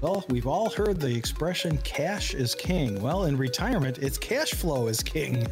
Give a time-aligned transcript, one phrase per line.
[0.00, 3.02] Well, we've all heard the expression cash is king.
[3.02, 5.46] Well, in retirement, it's cash flow is king.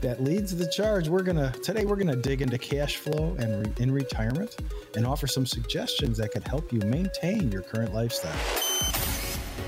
[0.00, 1.08] That leads the charge.
[1.08, 4.56] We're going to today we're going to dig into cash flow and re, in retirement
[4.94, 8.38] and offer some suggestions that could help you maintain your current lifestyle.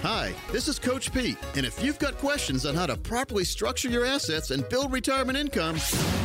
[0.03, 3.91] Hi, this is Coach Pete, and if you've got questions on how to properly structure
[3.91, 5.77] your assets and build retirement income,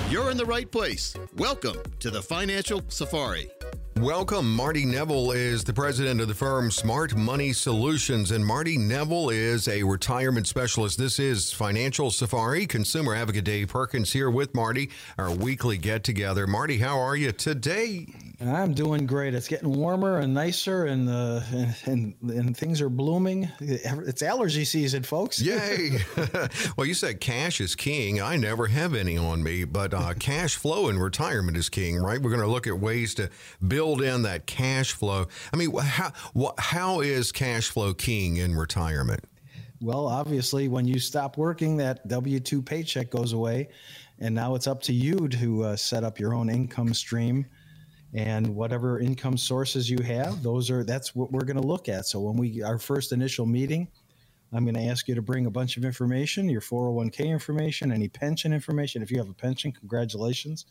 [0.10, 1.16] you're in the right place.
[1.38, 3.50] Welcome to the Financial Safari.
[4.02, 4.54] Welcome.
[4.54, 9.70] Marty Nevel is the president of the firm Smart Money Solutions, and Marty Nevel is
[9.70, 10.98] a retirement specialist.
[10.98, 12.68] This is Financial Safari.
[12.68, 16.46] Consumer advocate Dave Perkins here with Marty, our weekly get together.
[16.46, 18.08] Marty, how are you today?
[18.42, 19.34] I'm doing great.
[19.34, 21.42] It's getting warmer and nicer, and uh,
[21.86, 23.50] and, and things are blooming.
[23.60, 25.42] It's allergy season, folks.
[25.42, 26.00] Yay!
[26.78, 28.22] well, you said cash is king.
[28.22, 32.22] I never have any on me, but uh, cash flow in retirement is king, right?
[32.22, 33.30] We're going to look at ways to
[33.66, 35.28] build build in that cash flow.
[35.54, 36.12] I mean, how
[36.58, 39.24] how is cash flow king in retirement?
[39.82, 43.70] Well, obviously, when you stop working, that W two paycheck goes away,
[44.20, 47.46] and now it's up to you to uh, set up your own income stream.
[48.16, 52.06] And whatever income sources you have, those are that's what we're going to look at.
[52.06, 53.90] So when we our first initial meeting,
[54.54, 58.08] I'm going to ask you to bring a bunch of information, your 401k information, any
[58.08, 59.02] pension information.
[59.02, 60.66] If you have a pension, congratulations.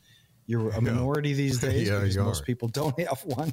[0.47, 3.53] You're a minority these days yeah, because most people don't have one.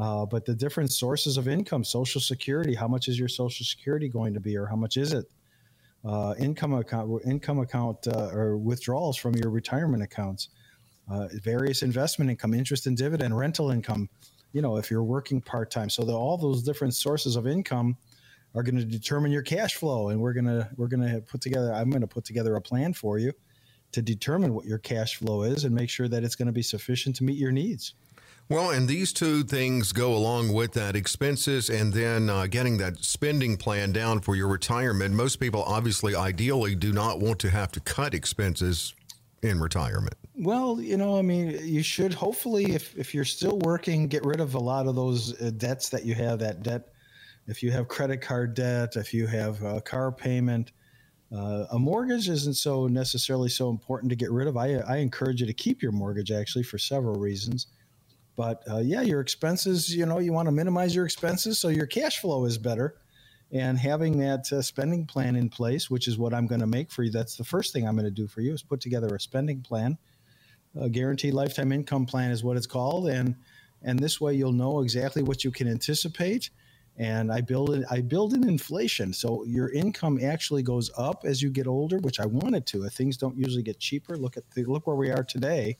[0.00, 4.08] Uh, but the different sources of income, Social Security, how much is your Social Security
[4.08, 5.26] going to be, or how much is it?
[6.04, 10.48] Uh, income account, income account, uh, or withdrawals from your retirement accounts,
[11.10, 14.08] uh, various investment income, interest and dividend, rental income.
[14.52, 17.96] You know, if you're working part time, so the, all those different sources of income
[18.54, 21.72] are going to determine your cash flow, and we're gonna we're gonna put together.
[21.72, 23.32] I'm going to put together a plan for you
[23.92, 26.62] to determine what your cash flow is and make sure that it's going to be
[26.62, 27.94] sufficient to meet your needs.
[28.48, 32.98] Well, and these two things go along with that expenses and then uh, getting that
[32.98, 35.14] spending plan down for your retirement.
[35.14, 38.94] Most people, obviously, ideally, do not want to have to cut expenses
[39.42, 40.14] in retirement.
[40.36, 44.40] Well, you know, I mean, you should hopefully, if, if you're still working, get rid
[44.40, 46.38] of a lot of those uh, debts that you have.
[46.38, 46.88] That debt,
[47.46, 50.72] if you have credit card debt, if you have a car payment,
[51.32, 54.56] uh, a mortgage isn't so necessarily so important to get rid of.
[54.56, 57.68] I, I encourage you to keep your mortgage actually for several reasons.
[58.36, 61.86] But uh, yeah, your expenses, you know, you want to minimize your expenses so your
[61.86, 62.96] cash flow is better.
[63.52, 66.90] And having that uh, spending plan in place, which is what I'm going to make
[66.90, 69.14] for you, that's the first thing I'm going to do for you is put together
[69.14, 69.98] a spending plan.
[70.80, 73.08] A guaranteed lifetime income plan is what it's called.
[73.08, 73.34] And,
[73.82, 76.50] and this way you'll know exactly what you can anticipate
[76.96, 77.84] and I build it.
[77.90, 82.20] I build in inflation, so your income actually goes up as you get older, which
[82.20, 82.86] I wanted to.
[82.88, 84.16] Things don't usually get cheaper.
[84.16, 85.78] Look at the, look where we are today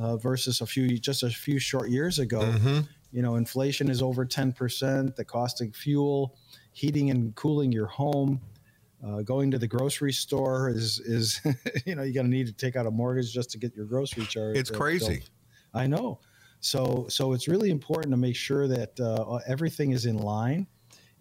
[0.00, 2.40] uh, versus a few just a few short years ago.
[2.40, 2.80] Mm-hmm.
[3.12, 5.16] You know, inflation is over ten percent.
[5.16, 6.36] The cost of fuel,
[6.76, 8.38] heating and cooling your home,
[9.06, 11.40] uh, going to the grocery store is is
[11.86, 13.86] you know you're going to need to take out a mortgage just to get your
[13.86, 14.56] grocery charge.
[14.56, 15.22] It's crazy.
[15.74, 16.20] I know.
[16.60, 20.66] So, so it's really important to make sure that uh, everything is in line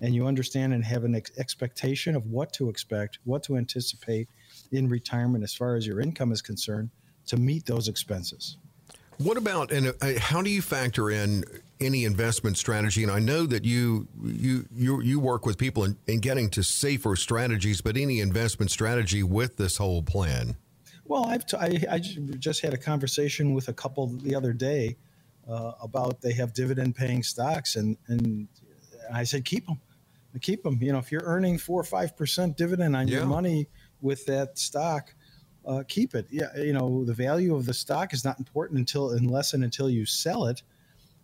[0.01, 4.27] and you understand and have an ex- expectation of what to expect, what to anticipate
[4.71, 6.89] in retirement as far as your income is concerned
[7.27, 8.57] to meet those expenses.
[9.17, 11.43] What about and uh, how do you factor in
[11.79, 13.03] any investment strategy?
[13.03, 16.63] And I know that you you you, you work with people in, in getting to
[16.63, 20.55] safer strategies, but any investment strategy with this whole plan?
[21.05, 24.97] Well, I've t- I, I just had a conversation with a couple the other day
[25.47, 28.47] uh, about they have dividend paying stocks, and and
[29.13, 29.79] I said keep them,
[30.41, 30.79] keep them.
[30.81, 33.19] You know, if you're earning four or five percent dividend on yeah.
[33.19, 33.67] your money
[34.01, 35.13] with that stock,
[35.65, 36.27] uh, keep it.
[36.29, 39.89] Yeah, you know, the value of the stock is not important until unless and until
[39.89, 40.63] you sell it.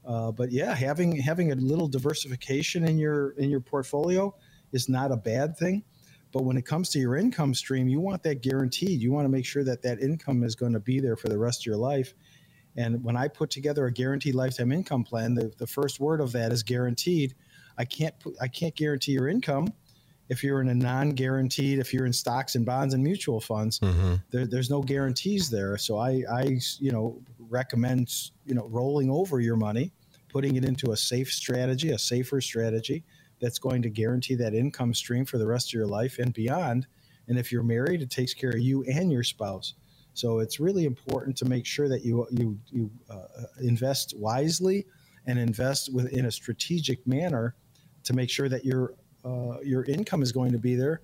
[0.06, 4.34] Uh, but yeah, having having a little diversification in your in your portfolio
[4.72, 5.84] is not a bad thing.
[6.31, 9.02] But when it comes to your income stream, you want that guaranteed.
[9.02, 11.38] You want to make sure that that income is going to be there for the
[11.38, 12.13] rest of your life.
[12.78, 16.31] And when I put together a guaranteed lifetime income plan, the, the first word of
[16.31, 17.35] that is guaranteed.
[17.78, 19.73] I can't put, I can't guarantee your income
[20.31, 24.16] if you're in a non-guaranteed, if you're in stocks and bonds and mutual funds, mm-hmm.
[24.31, 25.75] there, there's no guarantees there.
[25.75, 28.09] So I, I, you know, recommend
[28.45, 29.91] you know rolling over your money,
[30.29, 33.03] putting it into a safe strategy, a safer strategy
[33.41, 36.87] that's going to guarantee that income stream for the rest of your life and beyond.
[37.28, 39.73] And if you're married, it takes care of you and your spouse.
[40.13, 44.85] So it's really important to make sure that you you you uh, invest wisely
[45.25, 47.53] and invest within a strategic manner
[48.05, 48.93] to make sure that your
[49.23, 51.02] uh, your income is going to be there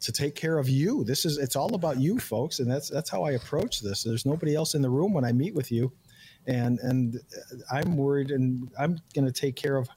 [0.00, 1.04] to take care of you.
[1.04, 4.02] This is it's all about you, folks, and that's that's how I approach this.
[4.02, 5.92] There's nobody else in the room when I meet with you,
[6.46, 7.20] and and
[7.70, 9.88] I'm worried, and I'm going to take care of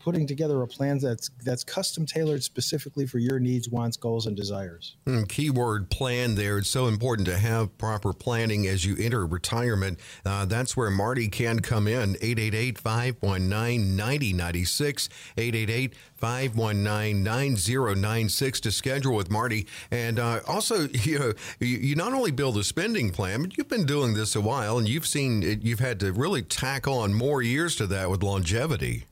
[0.00, 4.36] putting together a plan that's that's custom tailored specifically for your needs, wants, goals, and
[4.36, 4.96] desires.
[5.06, 6.58] Mm, keyword plan there.
[6.58, 10.00] It's so important to have proper planning as you enter retirement.
[10.24, 12.16] Uh, that's where Marty can come in.
[12.20, 15.08] 888 519 9096.
[15.36, 19.66] 888 519 9096 to schedule with Marty.
[19.90, 23.68] And uh, also, you know, you, you not only build a spending plan, but you've
[23.68, 27.42] been doing this a while and you've seen, you've had to really tack on more
[27.42, 29.04] years to that with longevity.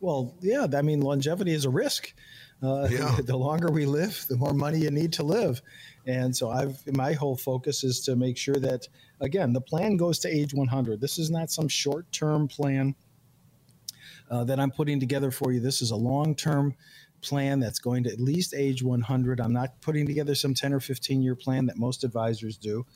[0.00, 2.14] Well, yeah, I mean, longevity is a risk.
[2.62, 3.16] Uh, yeah.
[3.24, 5.62] The longer we live, the more money you need to live.
[6.06, 8.88] And so I've my whole focus is to make sure that
[9.20, 11.00] again the plan goes to age 100.
[11.00, 12.94] This is not some short-term plan
[14.30, 15.60] uh, that I'm putting together for you.
[15.60, 16.74] This is a long-term
[17.22, 19.40] plan that's going to at least age 100.
[19.40, 22.86] I'm not putting together some 10 or 15 year plan that most advisors do.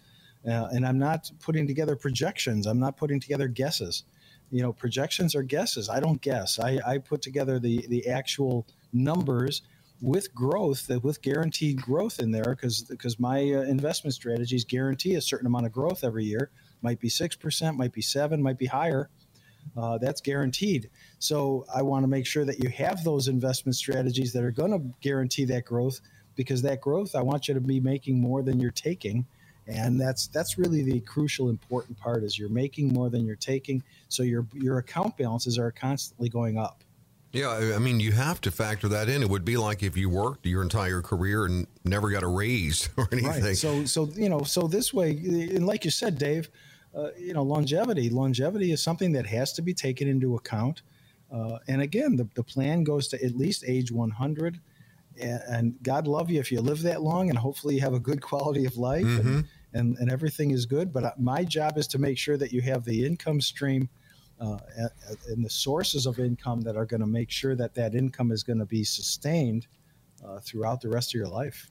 [0.49, 2.67] Uh, and I'm not putting together projections.
[2.67, 4.05] I'm not putting together guesses
[4.50, 5.88] you know, projections are guesses.
[5.88, 6.58] I don't guess.
[6.58, 9.62] I, I put together the the actual numbers
[10.02, 15.20] with growth, with guaranteed growth in there, because because my uh, investment strategies guarantee a
[15.20, 16.50] certain amount of growth every year.
[16.82, 19.11] Might be six percent, might be seven, might be higher.
[19.76, 20.88] Uh, that's guaranteed.
[21.19, 24.73] So I want to make sure that you have those investment strategies that are going
[24.73, 26.00] to guarantee that growth,
[26.35, 29.26] because that growth, I want you to be making more than you're taking
[29.70, 33.82] and that's that's really the crucial important part is you're making more than you're taking.
[34.08, 36.82] So your your account balances are constantly going up.
[37.32, 39.22] Yeah i mean you have to factor that in.
[39.22, 42.88] It would be like if you worked your entire career and never got a raise
[42.96, 43.43] or anything.
[43.44, 43.56] Right.
[43.56, 46.50] so so you know so this way and like you said dave
[46.94, 50.82] uh, you know longevity longevity is something that has to be taken into account.
[51.32, 54.61] Uh, and again the, the plan goes to at least age 100
[55.20, 58.22] and, God love you if you live that long, and hopefully you have a good
[58.22, 59.05] quality of life.
[59.05, 59.28] Mm-hmm.
[59.28, 60.93] and, and, and, everything is good.
[60.93, 63.88] But my job is to make sure that you have the income stream
[64.40, 64.58] uh,
[65.28, 68.43] and the sources of income that are going to make sure that that income is
[68.43, 69.67] going to be sustained
[70.26, 71.70] uh, throughout the rest of your life.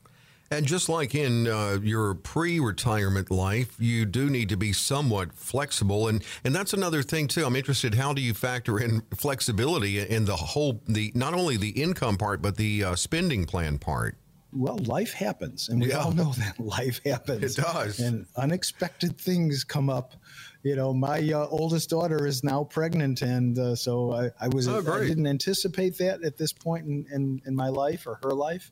[0.52, 6.08] And just like in uh, your pre-retirement life, you do need to be somewhat flexible,
[6.08, 7.46] and and that's another thing too.
[7.46, 7.94] I'm interested.
[7.94, 12.42] How do you factor in flexibility in the whole the not only the income part
[12.42, 14.18] but the uh, spending plan part?
[14.52, 16.00] Well, life happens, and we yeah.
[16.00, 17.58] all know that life happens.
[17.58, 20.16] It does, and unexpected things come up.
[20.64, 24.68] You know, my uh, oldest daughter is now pregnant, and uh, so I, I was
[24.68, 28.32] oh, I didn't anticipate that at this point in, in, in my life or her
[28.32, 28.72] life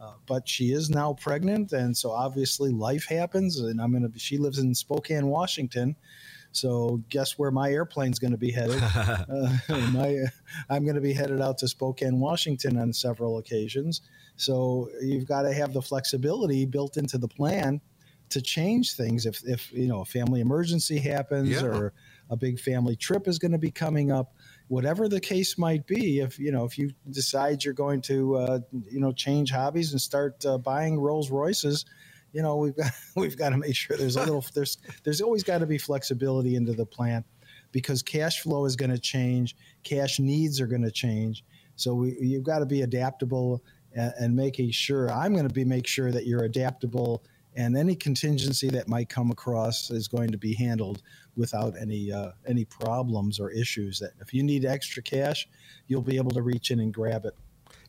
[0.00, 3.60] uh, but she is now pregnant, and so obviously life happens.
[3.60, 4.08] And I'm gonna.
[4.16, 5.94] She lives in Spokane, Washington.
[6.52, 8.82] So guess where my airplane's going to be headed?
[8.82, 9.58] uh,
[9.92, 10.24] my,
[10.68, 14.00] I'm going to be headed out to Spokane, Washington on several occasions.
[14.40, 17.80] So you've got to have the flexibility built into the plan
[18.30, 21.64] to change things if, if you know a family emergency happens yeah.
[21.64, 21.92] or
[22.30, 24.34] a big family trip is going to be coming up
[24.68, 28.58] whatever the case might be, if you know if you decide you're going to uh,
[28.88, 31.84] you know change hobbies and start uh, buying Rolls Royces,
[32.32, 35.42] you know we've got we've got to make sure there's a little there's there's always
[35.42, 37.24] got to be flexibility into the plan
[37.72, 41.44] because cash flow is going to change, cash needs are going to change.
[41.74, 43.64] So we, you've got to be adaptable
[43.94, 47.22] and, and making sure I'm going to be make sure that you're adaptable
[47.56, 51.02] and any contingency that might come across is going to be handled
[51.36, 53.98] without any uh, any problems or issues.
[53.98, 55.48] That if you need extra cash,
[55.88, 57.34] you'll be able to reach in and grab it.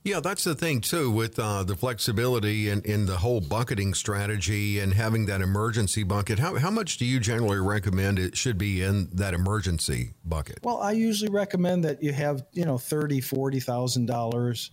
[0.03, 3.93] Yeah, that's the thing too with uh, the flexibility and in, in the whole bucketing
[3.93, 6.39] strategy and having that emergency bucket.
[6.39, 10.59] How, how much do you generally recommend it should be in that emergency bucket?
[10.63, 14.71] Well, I usually recommend that you have you know thirty, forty thousand dollars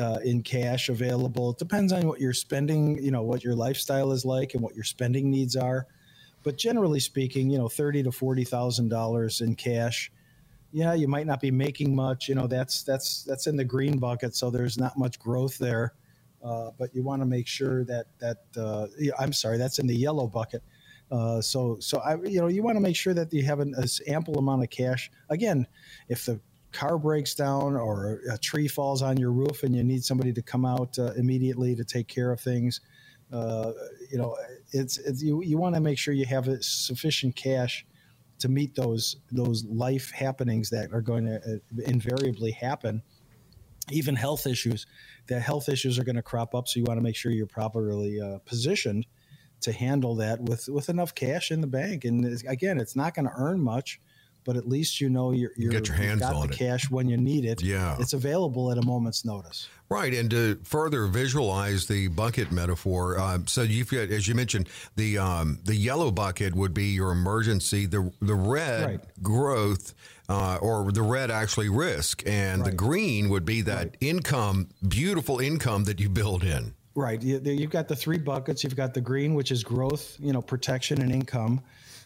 [0.00, 1.50] uh, in cash available.
[1.50, 4.74] It depends on what you're spending, you know, what your lifestyle is like and what
[4.74, 5.86] your spending needs are.
[6.42, 10.10] But generally speaking, you know, thirty to forty thousand dollars in cash.
[10.72, 12.28] Yeah, you might not be making much.
[12.28, 15.92] You know, that's that's that's in the green bucket, so there's not much growth there.
[16.42, 18.86] Uh, but you want to make sure that that uh,
[19.18, 20.62] I'm sorry, that's in the yellow bucket.
[21.10, 23.74] Uh, so so I you know you want to make sure that you have an
[24.08, 25.10] ample amount of cash.
[25.28, 25.66] Again,
[26.08, 26.40] if the
[26.72, 30.42] car breaks down or a tree falls on your roof and you need somebody to
[30.42, 32.80] come out uh, immediately to take care of things,
[33.32, 33.72] uh,
[34.10, 34.36] you know,
[34.72, 37.86] it's, it's you, you want to make sure you have sufficient cash
[38.42, 43.00] to meet those those life happenings that are going to uh, invariably happen.
[43.90, 44.86] Even health issues,
[45.28, 47.46] that health issues are going to crop up, so you want to make sure you're
[47.46, 49.06] properly uh, positioned
[49.60, 52.04] to handle that with with enough cash in the bank.
[52.04, 54.00] And again, it's not going to earn much
[54.44, 56.58] but at least you know you're, you're get your hands got on the it.
[56.58, 57.62] cash when you need it.
[57.62, 59.68] Yeah, it's available at a moment's notice.
[59.88, 64.68] Right, and to further visualize the bucket metaphor, uh, so you've got, as you mentioned,
[64.96, 67.86] the um, the yellow bucket would be your emergency.
[67.86, 69.00] The the red right.
[69.22, 69.94] growth
[70.28, 72.70] uh, or the red actually risk, and right.
[72.70, 73.96] the green would be that right.
[74.00, 76.74] income, beautiful income that you build in.
[76.94, 77.22] Right.
[77.22, 78.62] You've got the three buckets.
[78.62, 81.62] You've got the green, which is growth, you know, protection and income.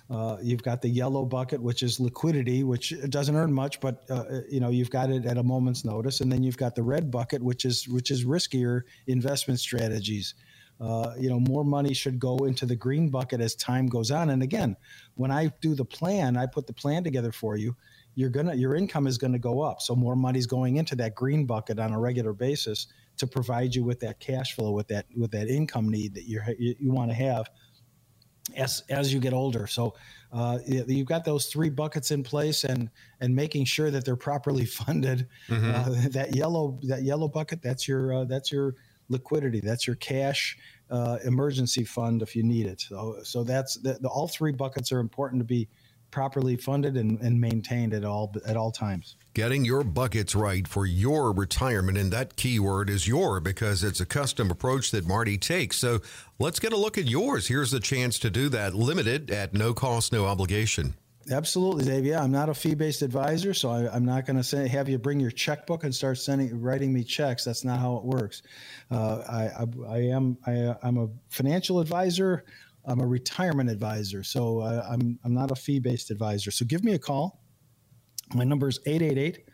[0.09, 4.41] Uh, you've got the yellow bucket, which is liquidity, which doesn't earn much, but uh,
[4.49, 6.21] you know you've got it at a moment's notice.
[6.21, 10.35] And then you've got the red bucket, which is which is riskier investment strategies.
[10.79, 14.29] Uh, you know, more money should go into the green bucket as time goes on.
[14.31, 14.77] And again,
[15.15, 17.75] when I do the plan, I put the plan together for you.
[18.15, 21.47] You're gonna your income is gonna go up, so more money's going into that green
[21.47, 22.87] bucket on a regular basis
[23.17, 26.41] to provide you with that cash flow, with that with that income need that you
[26.59, 27.51] you, you want to have
[28.55, 29.67] as as you get older.
[29.67, 29.95] So
[30.33, 34.65] uh, you've got those three buckets in place, and and making sure that they're properly
[34.81, 35.27] funded.
[35.49, 35.71] Mm-hmm.
[35.71, 38.75] Uh, that yellow that yellow bucket that's your uh, that's your
[39.09, 39.61] liquidity.
[39.61, 40.57] That's your cash
[40.91, 42.81] uh, emergency fund if you need it.
[42.81, 45.69] So so that's the, the, all three buckets are important to be
[46.11, 49.17] properly funded and, and maintained at all at all times.
[49.37, 54.07] Getting your buckets right for your retirement, and that keyword is your because it's a
[54.07, 55.77] custom approach that Marty takes.
[55.77, 56.01] So
[56.39, 57.47] let's get a look at yours.
[57.47, 60.95] Here's the chance to do that, limited at no cost, no obligation.
[61.31, 62.07] Absolutely, Dave.
[62.07, 64.97] Yeah, I'm not a fee-based advisor, so I, am not going to say have you
[64.97, 67.45] bring your checkbook and start sending writing me checks.
[67.45, 68.41] That's not how it works.
[68.91, 72.47] Uh, I, I, I, am I, I'm a financial advisor.
[72.87, 76.51] I'm a retirement advisor, so uh, I'm I'm not a fee based advisor.
[76.51, 77.43] So give me a call.
[78.35, 79.49] My number is 888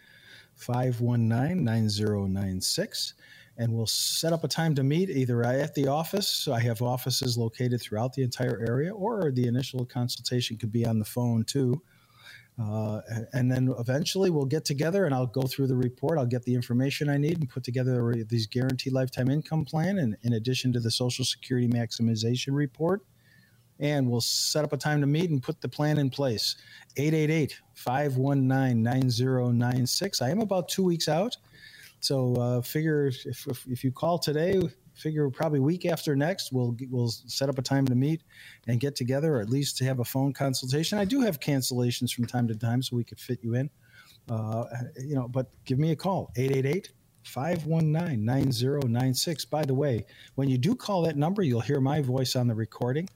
[0.57, 3.15] 519 9096,
[3.59, 6.49] and we'll set up a time to meet either at the office.
[6.49, 10.99] I have offices located throughout the entire area, or the initial consultation could be on
[10.99, 11.83] the phone too.
[12.61, 13.01] Uh,
[13.33, 16.19] and then eventually we'll get together and I'll go through the report.
[16.19, 19.99] I'll get the information I need and put together these guaranteed lifetime income plan.
[19.99, 23.01] And in addition to the Social Security maximization report,
[23.83, 26.57] and we'll set up a time to meet and put the plan in place.
[26.97, 30.23] 888 519 9096.
[30.23, 31.37] I am about two weeks out.
[31.99, 34.61] So uh, figure if, if, if, you call today,
[34.95, 38.23] figure probably week after next, we'll, we'll set up a time to meet
[38.69, 40.99] and get together, or at least to have a phone consultation.
[40.99, 43.71] I do have cancellations from time to time, so we could fit you in.
[44.29, 44.65] Uh,
[45.01, 46.93] you know, but give me a call, 888
[47.25, 49.45] 519 9096.
[49.45, 50.05] By the way,
[50.37, 53.09] when you do call that number, you'll hear my voice on the recording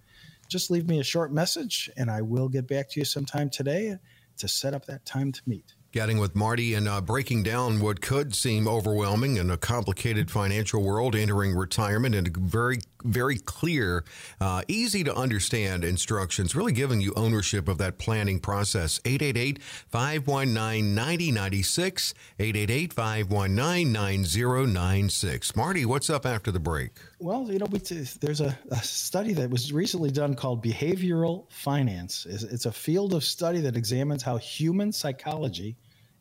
[0.49, 3.99] just leave me a short message and I will get back to you sometime today
[4.39, 5.75] to set up that time to meet.
[5.93, 10.83] Getting with Marty and uh, breaking down what could seem overwhelming in a complicated financial
[10.83, 14.05] world, entering retirement, and very, very clear,
[14.41, 19.01] uh, easy to understand instructions, really giving you ownership of that planning process.
[19.05, 22.15] 888 519 9096.
[22.39, 25.57] 888 519 9096.
[25.57, 26.93] Marty, what's up after the break?
[27.19, 32.27] Well, you know, there's a, a, study that was recently done called behavioral finance.
[32.29, 35.77] It's a field of study that examines how human psychology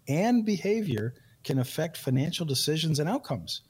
[0.07, 1.13] and behavior
[1.43, 3.61] can affect financial decisions and outcomes.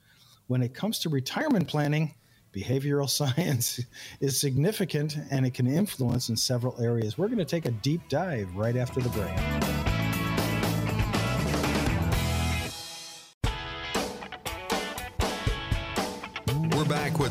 [0.47, 2.13] When it comes to retirement planning,
[2.55, 3.83] behavioral science
[4.19, 7.17] is significant and it can influence in several areas.
[7.17, 9.74] We're going to take a deep dive right after the break.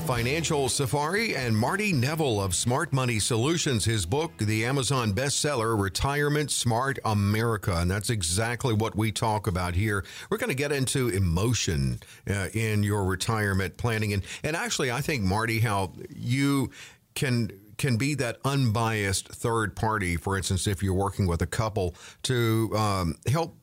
[0.06, 3.86] Financial Safari and Marty Nevel of Smart Money Solutions.
[3.86, 7.74] His book, the Amazon bestseller, Retirement Smart America.
[7.78, 10.04] And that's exactly what we talk about here.
[10.28, 14.12] We're going to get into emotion uh, in your retirement planning.
[14.12, 16.70] And, and actually, I think, Marty, how you
[17.14, 21.96] can can be that unbiased third party, for instance, if you're working with a couple
[22.22, 23.56] to um, help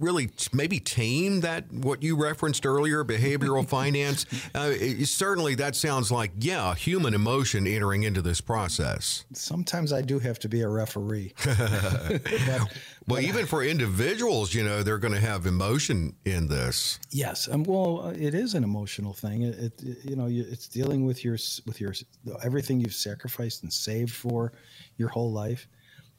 [0.00, 4.26] really maybe tame that what you referenced earlier behavioral finance?
[4.54, 9.24] Uh, it, certainly that sounds like yeah human emotion entering into this process.
[9.32, 11.34] Sometimes i do have to be a referee.
[13.06, 16.98] But, well but, even for individuals you know they're going to have emotion in this.
[17.10, 19.42] Yes um, well it is an emotional thing.
[19.42, 21.94] It, it you know it's dealing with your with your
[22.42, 24.52] everything you've sacrificed and saved for
[24.96, 25.68] your whole life.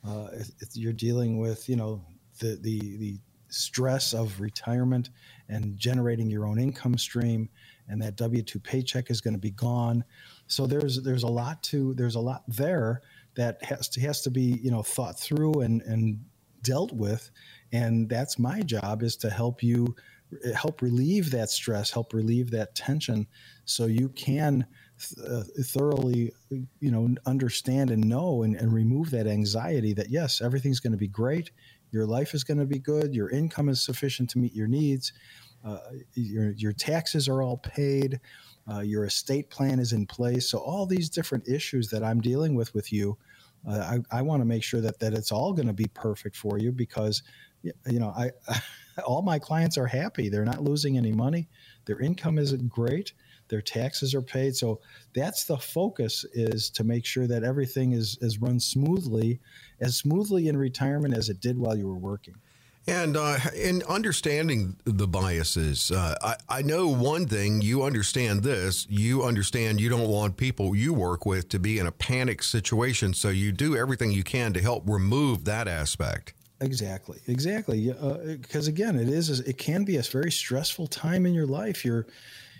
[0.07, 0.27] Uh,
[0.73, 2.01] you're dealing with you know
[2.39, 3.19] the the the
[3.49, 5.09] stress of retirement
[5.49, 7.49] and generating your own income stream
[7.87, 10.03] and that w2 paycheck is going to be gone.
[10.47, 13.01] So there's there's a lot to there's a lot there
[13.35, 16.19] that has to has to be you know thought through and and
[16.63, 17.29] dealt with.
[17.71, 19.95] And that's my job is to help you
[20.53, 23.25] help relieve that stress help relieve that tension
[23.63, 24.65] so you can
[25.25, 30.81] uh, thoroughly you know understand and know and, and remove that anxiety that yes everything's
[30.81, 31.51] going to be great
[31.91, 35.13] your life is going to be good, your income is sufficient to meet your needs,
[35.65, 35.79] uh,
[36.13, 38.19] your, your taxes are all paid,
[38.71, 40.49] uh, your estate plan is in place.
[40.49, 43.17] So, all these different issues that I'm dealing with with you,
[43.67, 46.35] uh, I, I want to make sure that, that it's all going to be perfect
[46.35, 47.23] for you because
[47.63, 48.31] you know, I,
[49.05, 50.29] all my clients are happy.
[50.29, 51.47] They're not losing any money.
[51.85, 53.13] Their income isn't great.
[53.49, 54.55] Their taxes are paid.
[54.55, 54.79] So
[55.13, 59.39] that's the focus is to make sure that everything is, is run smoothly,
[59.79, 62.35] as smoothly in retirement as it did while you were working.
[62.89, 67.61] And uh, in understanding the biases, uh, I, I know one thing.
[67.61, 68.87] You understand this.
[68.89, 73.13] You understand you don't want people you work with to be in a panic situation.
[73.13, 76.33] So you do everything you can to help remove that aspect.
[76.61, 77.91] Exactly, exactly.
[77.91, 81.83] Because uh, again, it is it can be a very stressful time in your life.
[81.83, 82.07] You're,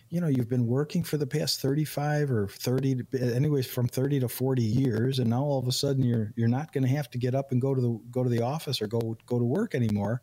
[0.10, 4.20] you know, you've been working for the past thirty five or thirty, anyways, from thirty
[4.20, 7.10] to forty years, and now all of a sudden you're you're not going to have
[7.12, 9.46] to get up and go to the go to the office or go go to
[9.46, 10.22] work anymore.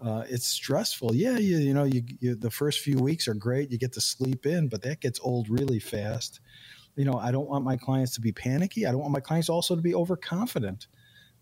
[0.00, 1.14] Uh, it's stressful.
[1.14, 3.72] Yeah, you, you know, you, you, the first few weeks are great.
[3.72, 6.38] You get to sleep in, but that gets old really fast.
[6.94, 8.86] You know, I don't want my clients to be panicky.
[8.86, 10.86] I don't want my clients also to be overconfident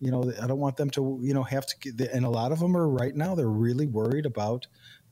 [0.01, 2.59] you know i don't want them to you know have to and a lot of
[2.59, 4.67] them are right now they're really worried about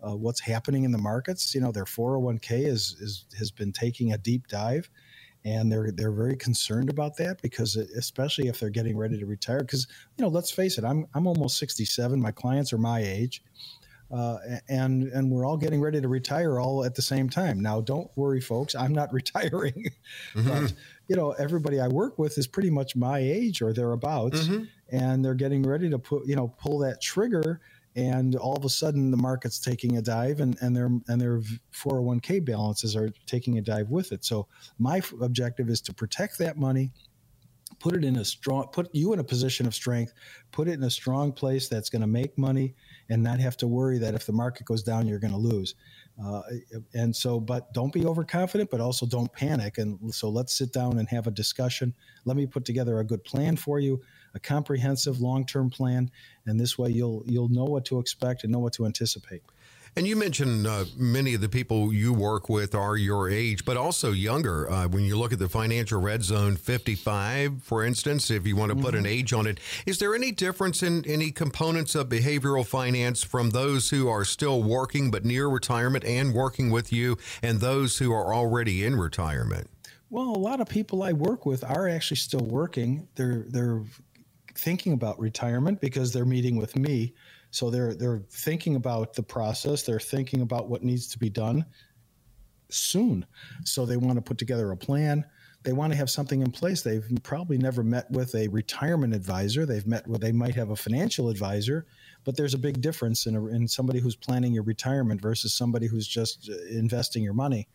[0.06, 4.12] uh, what's happening in the markets you know their 401k is, is has been taking
[4.12, 4.90] a deep dive
[5.44, 9.60] and they're they're very concerned about that because especially if they're getting ready to retire
[9.60, 13.42] because you know let's face it i'm i'm almost 67 my clients are my age
[14.12, 17.58] uh, and and we're all getting ready to retire all at the same time.
[17.58, 18.74] Now, don't worry, folks.
[18.74, 19.90] I'm not retiring,
[20.34, 20.48] mm-hmm.
[20.48, 20.72] but
[21.08, 24.64] you know, everybody I work with is pretty much my age or thereabouts, mm-hmm.
[24.90, 27.60] and they're getting ready to put you know pull that trigger.
[27.96, 31.40] And all of a sudden, the market's taking a dive, and, and their and their
[31.72, 34.24] 401k balances are taking a dive with it.
[34.24, 34.48] So
[34.78, 36.90] my objective is to protect that money,
[37.78, 40.12] put it in a strong put you in a position of strength
[40.52, 42.74] put it in a strong place that's going to make money
[43.10, 45.74] and not have to worry that if the market goes down you're going to lose.
[46.24, 46.42] Uh,
[46.94, 49.78] and so but don't be overconfident but also don't panic.
[49.78, 51.94] And so let's sit down and have a discussion.
[52.24, 54.00] Let me put together a good plan for you
[54.34, 56.10] a comprehensive long-term plan
[56.46, 59.42] and this way you'll you'll know what to expect and know what to anticipate
[59.96, 63.76] and you mentioned uh, many of the people you work with are your age, but
[63.76, 64.68] also younger.
[64.68, 68.70] Uh, when you look at the financial red zone 55, for instance, if you want
[68.70, 68.84] to mm-hmm.
[68.84, 69.12] put an mm-hmm.
[69.12, 73.90] age on it, is there any difference in any components of behavioral finance from those
[73.90, 78.34] who are still working but near retirement and working with you and those who are
[78.34, 79.70] already in retirement?
[80.10, 83.06] Well, a lot of people I work with are actually still working.
[83.14, 83.82] They're they're
[84.56, 87.14] thinking about retirement because they're meeting with me
[87.54, 89.84] so they're they're thinking about the process.
[89.84, 91.64] They're thinking about what needs to be done
[92.68, 93.24] soon.
[93.62, 95.24] So they want to put together a plan.
[95.62, 96.82] They want to have something in place.
[96.82, 99.66] They've probably never met with a retirement advisor.
[99.66, 101.86] They've met with they might have a financial advisor,
[102.24, 105.86] but there's a big difference in a, in somebody who's planning your retirement versus somebody
[105.86, 107.68] who's just uh, investing your money.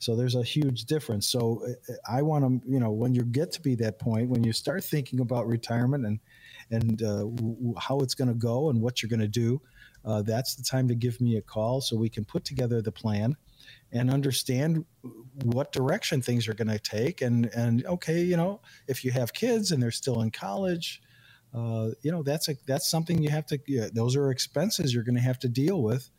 [0.00, 1.28] So there's a huge difference.
[1.28, 4.42] So uh, I want to, you know, when you get to be that point, when
[4.42, 6.20] you start thinking about retirement and
[6.70, 9.60] and uh, w- how it's going to go and what you're going to do,
[10.04, 12.92] uh, that's the time to give me a call so we can put together the
[12.92, 13.36] plan
[13.92, 14.84] and understand
[15.44, 17.20] what direction things are going to take.
[17.20, 21.02] And and okay, you know, if you have kids and they're still in college,
[21.54, 23.58] uh, you know that's a that's something you have to.
[23.66, 26.10] Yeah, those are expenses you're going to have to deal with.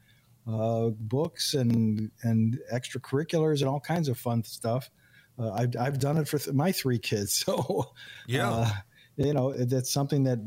[0.47, 4.89] Uh, books and and extracurriculars and all kinds of fun stuff.
[5.37, 7.93] Uh, I've, I've done it for th- my three kids, so
[8.27, 8.69] yeah, uh,
[9.17, 10.39] you know that's something that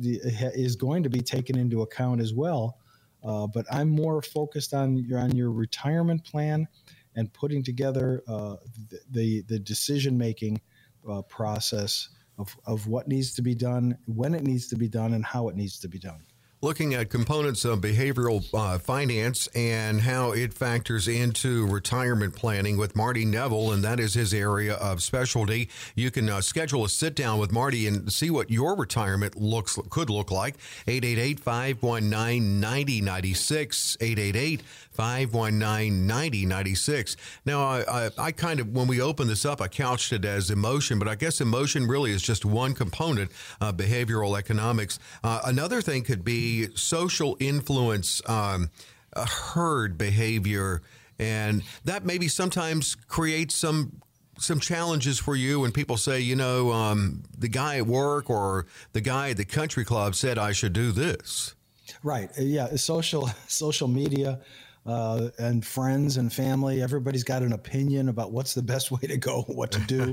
[0.54, 2.78] is going to be taken into account as well.
[3.22, 6.66] Uh, but I'm more focused on your on your retirement plan
[7.14, 8.56] and putting together uh,
[8.90, 10.60] the, the, the decision making
[11.08, 15.14] uh, process of of what needs to be done, when it needs to be done,
[15.14, 16.26] and how it needs to be done
[16.64, 22.96] looking at components of behavioral uh, finance and how it factors into retirement planning with
[22.96, 25.68] Marty Nevel, and that is his area of specialty.
[25.94, 29.78] You can uh, schedule a sit down with Marty and see what your retirement looks
[29.90, 30.54] could look like.
[30.86, 33.98] 888 519 9096.
[34.00, 37.16] 888 519 9096.
[37.44, 40.50] Now, I, I, I, kind of, when we opened this up, I couched it as
[40.50, 44.98] emotion, but I guess emotion really is just one component of behavioral economics.
[45.22, 48.70] Uh, another thing could be social influence, um,
[49.16, 50.82] herd behavior,
[51.18, 54.00] and that maybe sometimes creates some
[54.38, 58.66] some challenges for you when people say, you know, um, the guy at work or
[58.92, 61.54] the guy at the country club said I should do this.
[62.02, 62.30] Right.
[62.36, 62.74] Yeah.
[62.76, 64.40] Social social media
[64.86, 66.82] uh, and friends and family.
[66.82, 70.12] Everybody's got an opinion about what's the best way to go, what to do.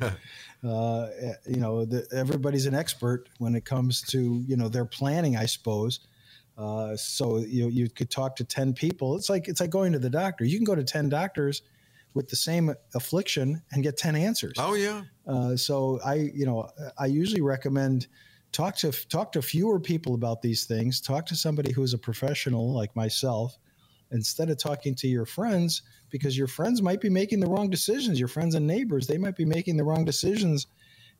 [0.67, 1.08] uh,
[1.47, 5.45] you know, the, everybody's an expert when it comes to you know their planning, I
[5.45, 5.99] suppose.
[6.62, 9.15] Uh, so you you could talk to ten people.
[9.15, 10.45] It's like it's like going to the doctor.
[10.45, 11.63] You can go to ten doctors
[12.13, 14.54] with the same affliction and get ten answers.
[14.58, 15.02] Oh yeah.
[15.26, 16.69] Uh, so I you know
[17.00, 18.08] I usually recommend
[18.52, 21.02] talk to talk to fewer people about these things.
[21.02, 23.58] Talk to somebody who's a professional like myself
[24.12, 28.19] instead of talking to your friends because your friends might be making the wrong decisions.
[28.19, 30.67] Your friends and neighbors, they might be making the wrong decisions,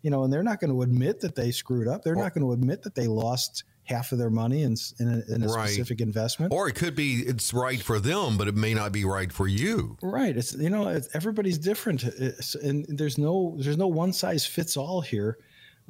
[0.04, 2.04] you know, and they're not going to admit that they screwed up.
[2.04, 5.34] They're not going to admit that they lost half of their money in, in a,
[5.34, 5.68] in a right.
[5.68, 6.52] specific investment.
[6.52, 9.48] Or it could be it's right for them, but it may not be right for
[9.48, 9.98] you.
[10.02, 10.36] Right.
[10.36, 14.78] It's you know it's, everybody's different, it's, and there's no there's no one size fits
[14.78, 15.38] all here.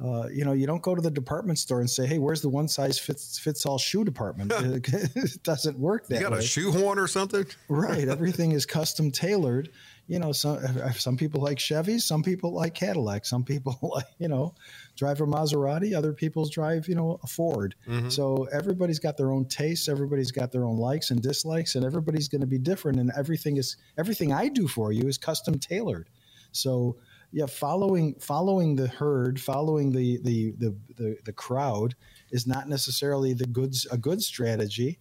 [0.02, 2.48] Uh, you know, you don't go to the department store and say, "Hey, where's the
[2.48, 6.20] one size fits fits all shoe department?" it doesn't work that way.
[6.20, 6.38] You got way.
[6.38, 8.08] a shoehorn or something, right?
[8.08, 9.70] Everything is custom tailored.
[10.08, 10.58] You know, some
[10.94, 14.54] some people like Chevys, some people like Cadillac, some people like you know
[14.96, 17.76] drive a Maserati, other people drive you know a Ford.
[17.86, 18.08] Mm-hmm.
[18.08, 22.26] So everybody's got their own tastes, everybody's got their own likes and dislikes, and everybody's
[22.26, 22.98] going to be different.
[22.98, 26.08] And everything is everything I do for you is custom tailored.
[26.50, 26.96] So
[27.32, 31.94] yeah, following following the herd, following the the the the, the crowd
[32.30, 34.98] is not necessarily the goods a good strategy.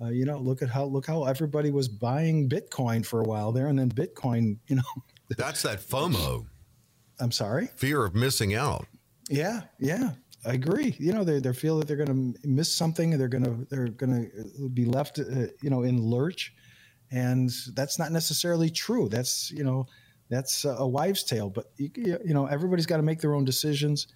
[0.00, 3.50] Uh, you know, look at how look how everybody was buying Bitcoin for a while
[3.50, 4.82] there, and then Bitcoin, you know,
[5.36, 6.46] that's that FOMO.
[7.18, 8.86] I'm sorry, fear of missing out.
[9.28, 10.12] Yeah, yeah,
[10.46, 10.94] I agree.
[10.98, 13.88] You know, they they feel that they're going to miss something, they're going to they're
[13.88, 16.54] going to be left, uh, you know, in lurch,
[17.10, 19.08] and that's not necessarily true.
[19.08, 19.86] That's you know
[20.32, 21.50] that's a wives' tale.
[21.50, 24.06] But you, you know, everybody's got to make their own decisions.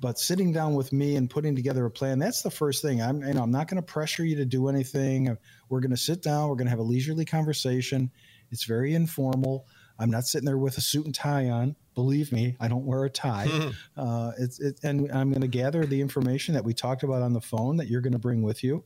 [0.00, 3.02] But sitting down with me and putting together a plan, that's the first thing.
[3.02, 5.36] I'm, you know, I'm not going to pressure you to do anything.
[5.68, 6.48] We're going to sit down.
[6.48, 8.12] We're going to have a leisurely conversation.
[8.52, 9.66] It's very informal.
[9.98, 11.74] I'm not sitting there with a suit and tie on.
[11.96, 13.48] Believe me, I don't wear a tie.
[13.96, 17.32] uh, it's, it, and I'm going to gather the information that we talked about on
[17.32, 18.84] the phone that you're going to bring with you,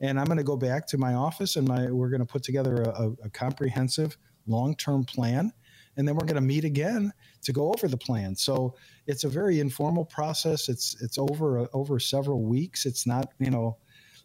[0.00, 2.42] and I'm going to go back to my office and my we're going to put
[2.42, 5.52] together a, a comprehensive long-term plan
[5.96, 8.34] and then we're going to meet again to go over the plan.
[8.34, 8.74] So
[9.06, 10.68] it's a very informal process.
[10.68, 12.86] It's it's over over several weeks.
[12.86, 13.76] It's not you know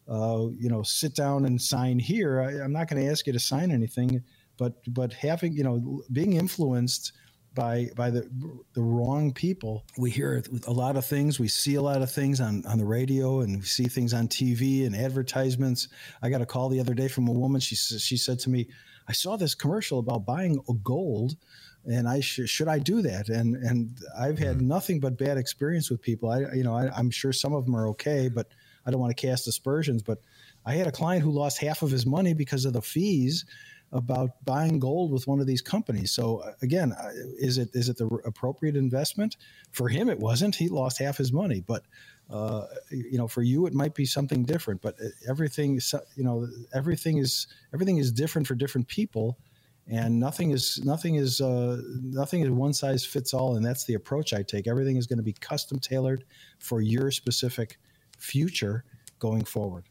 [0.08, 2.40] uh, you know sit down and sign here.
[2.40, 4.22] I, I'm not going to ask you to sign anything,
[4.56, 7.12] but but having you know being influenced
[7.54, 8.28] by by the
[8.74, 9.84] the wrong people.
[9.98, 11.38] We hear a lot of things.
[11.40, 14.28] We see a lot of things on on the radio, and we see things on
[14.28, 15.88] TV and advertisements.
[16.22, 17.60] I got a call the other day from a woman.
[17.60, 18.68] She she said to me,
[19.08, 21.36] I saw this commercial about buying gold
[21.86, 23.28] and I sh- should I do that?
[23.28, 24.68] And and I've had mm-hmm.
[24.68, 26.30] nothing but bad experience with people.
[26.30, 28.48] I you know I, am sure some of them are okay, but
[28.86, 30.02] I don't want to cast aspersions.
[30.02, 30.18] But
[30.66, 33.44] I had a client who lost half of his money because of the fees
[33.92, 36.12] about buying gold with one of these companies.
[36.12, 36.94] So uh, again,
[37.38, 39.36] is it is it the appropriate investment
[39.72, 40.08] for him?
[40.08, 40.54] It wasn't.
[40.54, 41.84] He lost half his money, but
[42.30, 44.80] uh, you know, for you, it might be something different.
[44.80, 45.80] But uh, everything,
[46.14, 49.36] you know, everything is everything is different for different people,
[49.88, 53.56] and nothing is nothing is uh, nothing is one size fits all.
[53.56, 54.68] And that's the approach I take.
[54.68, 56.24] Everything is going to be custom tailored
[56.58, 57.78] for your specific
[58.16, 58.84] future
[59.18, 59.84] going forward.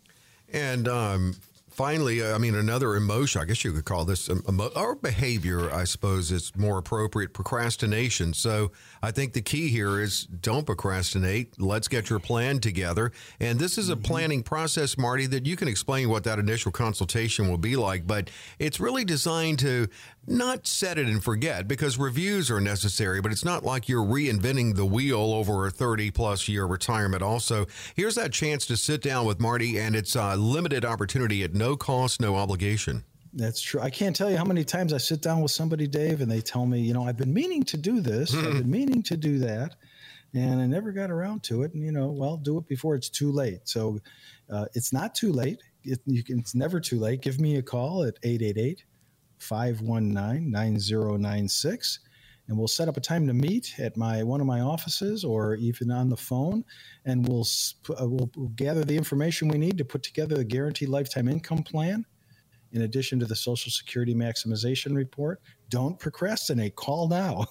[0.51, 1.35] And um,
[1.79, 5.85] finally, I mean, another emotion, I guess you could call this emo- our behavior, I
[5.85, 8.33] suppose is more appropriate procrastination.
[8.33, 11.57] So I think the key here is don't procrastinate.
[11.57, 13.13] Let's get your plan together.
[13.39, 14.03] And this is a mm-hmm.
[14.03, 18.29] planning process, Marty, that you can explain what that initial consultation will be like, but
[18.59, 19.87] it's really designed to
[20.29, 24.75] not set it and forget because reviews are necessary, but it's not like you're reinventing
[24.75, 27.23] the wheel over a 30 plus year retirement.
[27.23, 27.65] Also,
[27.95, 31.75] here's that chance to sit down with Marty, and it's a limited opportunity at no
[31.75, 33.03] cost, no obligation.
[33.33, 33.81] That's true.
[33.81, 36.41] I can't tell you how many times I sit down with somebody, Dave, and they
[36.41, 39.39] tell me, you know, I've been meaning to do this, I've been meaning to do
[39.39, 39.75] that,
[40.33, 41.73] and I never got around to it.
[41.73, 43.61] And you know, well, do it before it's too late.
[43.65, 43.99] So
[44.49, 45.61] uh, it's not too late.
[45.83, 47.21] It, can, it's never too late.
[47.21, 48.83] Give me a call at 888
[49.39, 51.99] 519 9096
[52.49, 55.53] and we'll set up a time to meet at my one of my offices or
[55.55, 56.65] even on the phone.
[57.05, 57.45] And we'll
[57.91, 61.61] uh, we'll, we'll gather the information we need to put together the guaranteed lifetime income
[61.61, 62.07] plan
[62.71, 65.41] in addition to the social security maximization report.
[65.69, 66.75] Don't procrastinate.
[66.75, 67.45] Call now.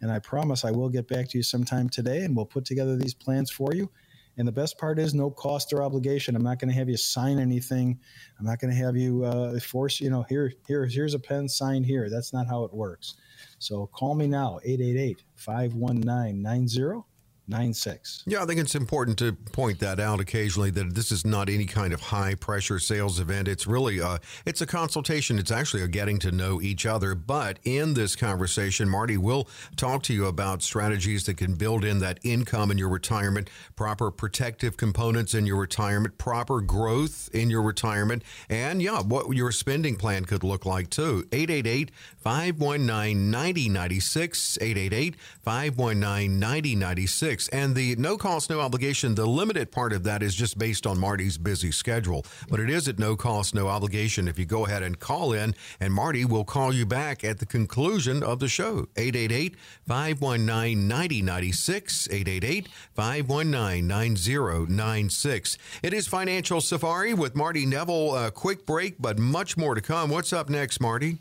[0.00, 2.96] and i promise i will get back to you sometime today and we'll put together
[2.96, 3.90] these plans for you
[4.38, 6.36] and the best part is no cost or obligation.
[6.36, 7.98] I'm not going to have you sign anything.
[8.38, 11.48] I'm not going to have you uh, force, you know, here, here, here's a pen,
[11.48, 12.08] sign here.
[12.08, 13.14] That's not how it works.
[13.58, 17.17] So call me now, 888 519
[17.48, 18.24] 96.
[18.26, 21.64] Yeah, I think it's important to point that out occasionally that this is not any
[21.64, 23.48] kind of high pressure sales event.
[23.48, 25.38] It's really a, it's a consultation.
[25.38, 27.14] It's actually a getting to know each other.
[27.14, 32.00] But in this conversation, Marty will talk to you about strategies that can build in
[32.00, 37.62] that income in your retirement, proper protective components in your retirement, proper growth in your
[37.62, 41.26] retirement, and yeah, what your spending plan could look like too.
[41.32, 49.92] 888 519 9096, 888 519 9096 and the no cost, no obligation, the limited part
[49.92, 52.26] of that is just based on Marty's busy schedule.
[52.48, 55.54] But it is at no cost, no obligation if you go ahead and call in,
[55.78, 58.88] and Marty will call you back at the conclusion of the show.
[58.96, 59.54] 888
[59.86, 62.08] 519 9096.
[62.10, 65.58] 888 519 9096.
[65.82, 68.26] It is Financial Safari with Marty Nevel.
[68.26, 70.10] A quick break, but much more to come.
[70.10, 71.18] What's up next, Marty?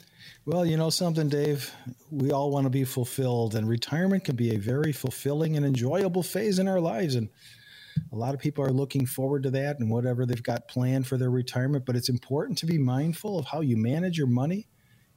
[0.48, 1.74] Well, you know something, Dave?
[2.10, 6.24] We all want to be fulfilled, and retirement can be a very fulfilling and enjoyable
[6.24, 7.16] phase in our lives.
[7.16, 7.28] And
[8.14, 11.18] a lot of people are looking forward to that and whatever they've got planned for
[11.18, 11.86] their retirement.
[11.86, 14.70] But it's important to be mindful of how you manage your money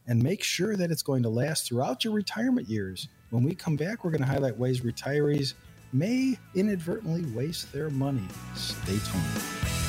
[0.09, 3.07] and make sure that it's going to last throughout your retirement years.
[3.31, 5.55] When we come back, we're going to highlight ways retirees
[5.93, 8.27] may inadvertently waste their money.
[8.57, 9.80] Stay tuned.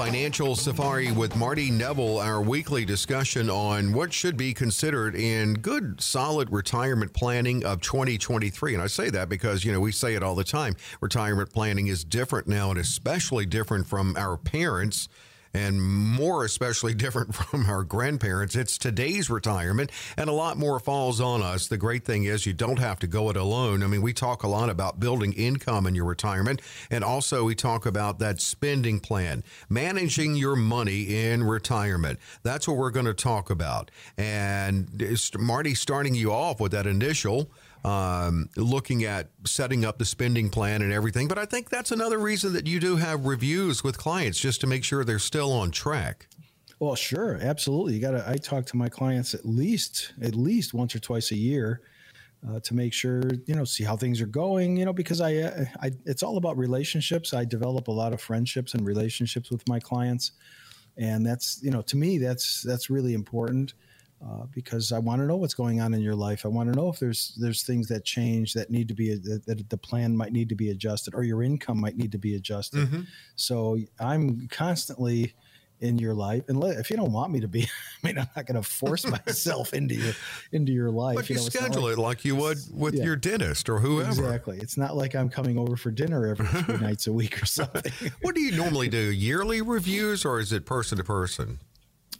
[0.00, 6.00] Financial Safari with Marty Nevel, our weekly discussion on what should be considered in good,
[6.00, 8.72] solid retirement planning of 2023.
[8.72, 10.74] And I say that because, you know, we say it all the time.
[11.02, 15.10] Retirement planning is different now and especially different from our parents
[15.52, 18.56] and more especially different from our grandparents.
[18.56, 21.66] It's today's retirement, and a lot more falls on us.
[21.66, 23.82] The great thing is you don't have to go it alone.
[23.82, 26.60] I mean, we talk a lot about building income in your retirement,
[26.90, 32.18] and also we talk about that spending plan, managing your money in retirement.
[32.42, 33.90] That's what we're going to talk about.
[34.16, 34.88] And
[35.38, 37.50] Marty starting you off with that initial
[37.84, 41.28] um, looking at setting up the spending plan and everything.
[41.28, 44.66] But I think that's another reason that you do have reviews with clients just to
[44.66, 46.28] make sure they're still on track.
[46.78, 47.94] Well, sure, absolutely.
[47.94, 48.24] You got to.
[48.26, 51.82] I talk to my clients at least at least once or twice a year
[52.48, 54.76] uh, to make sure you know see how things are going.
[54.76, 57.34] You know, because I, uh, I it's all about relationships.
[57.34, 60.32] I develop a lot of friendships and relationships with my clients,
[60.96, 63.74] and that's you know to me that's that's really important
[64.22, 66.44] uh, because I want to know what's going on in your life.
[66.44, 69.46] I want to know if there's there's things that change that need to be that,
[69.46, 72.34] that the plan might need to be adjusted or your income might need to be
[72.34, 72.80] adjusted.
[72.80, 73.00] Mm-hmm.
[73.36, 75.34] So I'm constantly
[75.80, 77.62] in your life, and if you don't want me to be,
[78.04, 80.12] I mean, I'm not going to force myself into your
[80.52, 81.16] into your life.
[81.16, 83.78] But you, you know, schedule like, it like you would with yeah, your dentist or
[83.78, 84.10] whoever.
[84.10, 84.58] Exactly.
[84.58, 88.12] It's not like I'm coming over for dinner every three nights a week or something.
[88.20, 88.98] what do you normally do?
[88.98, 91.60] Yearly reviews, or is it person to person?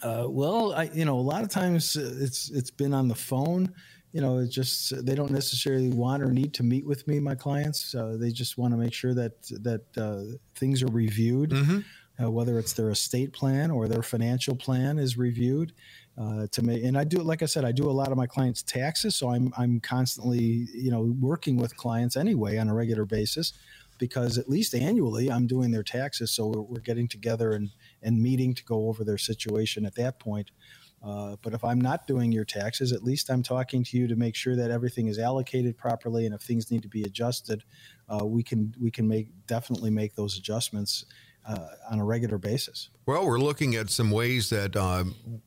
[0.02, 3.14] Uh, well, I, you know, a lot of times uh, it's it's been on the
[3.14, 3.72] phone.
[4.12, 7.34] You know, it's just they don't necessarily want or need to meet with me, my
[7.34, 7.94] clients.
[7.94, 11.80] Uh, they just want to make sure that that uh, things are reviewed, mm-hmm.
[12.22, 15.72] Uh, whether it's their estate plan or their financial plan is reviewed.
[16.20, 18.26] Uh, to make and I do like I said I do a lot of my
[18.26, 23.06] clients taxes so I'm I'm constantly you know working with clients anyway on a regular
[23.06, 23.54] basis
[23.96, 27.70] because at least annually I'm doing their taxes so we're, we're getting together and
[28.02, 30.50] and meeting to go over their situation at that point.
[31.02, 34.16] Uh, but if I'm not doing your taxes, at least I'm talking to you to
[34.16, 37.64] make sure that everything is allocated properly, and if things need to be adjusted,
[38.08, 41.06] uh, we can we can make definitely make those adjustments
[41.46, 42.90] uh, on a regular basis.
[43.06, 45.04] Well, we're looking at some ways that uh,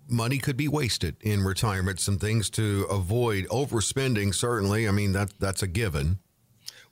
[0.10, 4.34] money could be wasted in retirement, some things to avoid overspending.
[4.34, 6.18] Certainly, I mean that that's a given.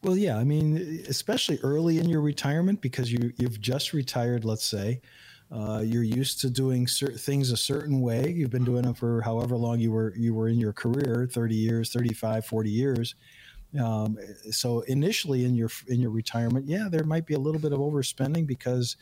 [0.03, 4.65] Well, yeah, I mean, especially early in your retirement because you you've just retired, let's
[4.65, 5.01] say.
[5.51, 8.31] Uh, you're used to doing certain things a certain way.
[8.31, 11.55] You've been doing them for however long you were you were in your career 30
[11.55, 13.15] years, 35, 40 years.
[13.79, 14.17] Um,
[14.49, 17.79] so initially in your in your retirement, yeah, there might be a little bit of
[17.79, 18.95] overspending because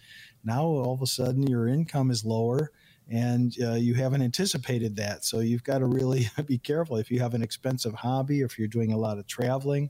[0.43, 2.71] now all of a sudden your income is lower
[3.09, 5.25] and uh, you haven't anticipated that.
[5.25, 8.57] So you've got to really be careful if you have an expensive hobby, or if
[8.57, 9.89] you're doing a lot of traveling.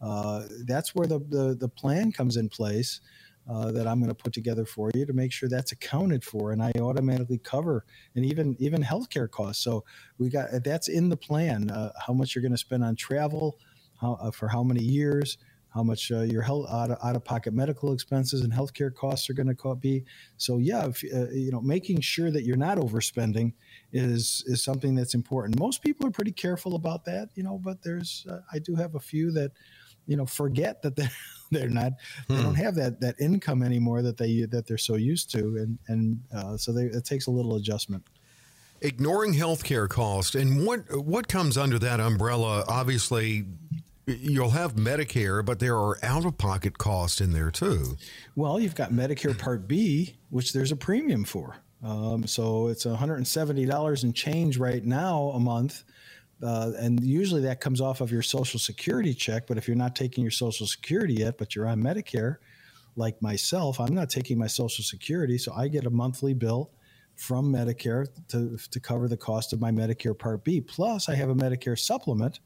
[0.00, 3.00] Uh, that's where the, the, the plan comes in place
[3.48, 6.52] uh, that I'm going to put together for you to make sure that's accounted for,
[6.52, 9.62] and I automatically cover and even even healthcare costs.
[9.62, 9.84] So
[10.18, 11.70] we got that's in the plan.
[11.70, 13.58] Uh, how much you're going to spend on travel,
[14.00, 15.38] how, uh, for how many years,
[15.74, 19.28] how much uh, your health out of, out of pocket medical expenses and healthcare costs
[19.28, 20.04] are going to be.
[20.36, 23.52] So yeah, if, uh, you know, making sure that you're not overspending
[23.92, 25.58] is is something that's important.
[25.58, 28.94] Most people are pretty careful about that, you know, but there's uh, I do have
[28.94, 29.50] a few that
[30.06, 31.10] you know forget that they're
[31.50, 31.92] they're not
[32.26, 32.36] hmm.
[32.36, 35.38] they don't have that that income anymore that they that they're so used to.
[35.38, 38.04] And and uh, so they, it takes a little adjustment.
[38.80, 43.44] Ignoring healthcare costs and what what comes under that umbrella obviously
[44.06, 47.96] you'll have medicare but there are out-of-pocket costs in there too.
[48.36, 51.56] Well you've got medicare part b which there's a premium for.
[51.82, 55.84] Um, so it's $170 and change right now a month
[56.44, 59.96] uh, and usually that comes off of your social security check but if you're not
[59.96, 62.36] taking your social security yet but you're on medicare
[62.96, 66.70] like myself i'm not taking my social security so i get a monthly bill
[67.16, 70.60] from Medicare to, to cover the cost of my Medicare Part B.
[70.60, 72.40] Plus, I have a Medicare supplement.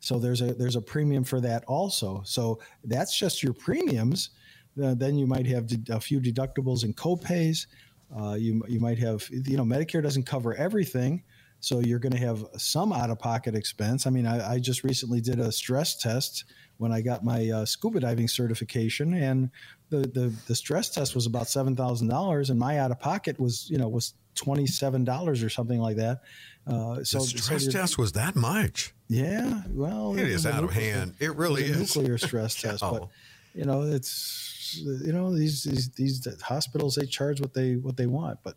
[0.00, 2.22] So there's a there's a premium for that also.
[2.26, 4.30] So that's just your premiums.
[4.82, 7.66] Uh, then you might have a few deductibles and copays.
[8.14, 11.22] Uh, you you might have you know Medicare doesn't cover everything,
[11.64, 14.06] so you're going to have some out of pocket expense.
[14.06, 16.44] I mean, I, I, just recently did a stress test
[16.76, 19.50] when I got my uh, scuba diving certification, and
[19.88, 23.40] the, the, the stress test was about seven thousand dollars, and my out of pocket
[23.40, 26.20] was you know was twenty seven dollars or something like that.
[26.66, 28.92] Uh, so the stress so test was that much.
[29.08, 31.14] Yeah, well, it is out nuclear, of hand.
[31.18, 33.08] It really is nuclear stress test, but
[33.54, 38.06] you know it's you know these, these these hospitals they charge what they what they
[38.06, 38.56] want, but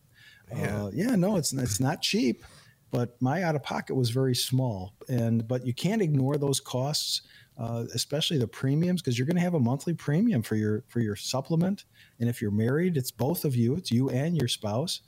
[0.54, 2.44] uh, yeah, no, it's it's not cheap.
[2.92, 7.22] But my out of pocket was very small, and but you can't ignore those costs
[7.58, 11.00] uh, especially the premiums, because you're going to have a monthly premium for your for
[11.00, 11.86] your supplement.
[12.20, 13.76] And if you're married, it's both of you.
[13.76, 15.02] It's you and your spouse.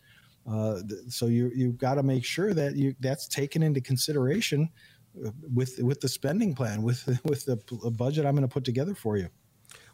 [0.49, 4.69] Uh, so you you've got to make sure that you that's taken into consideration
[5.25, 7.57] uh, with with the spending plan, with with the
[7.91, 9.29] budget I'm going to put together for you.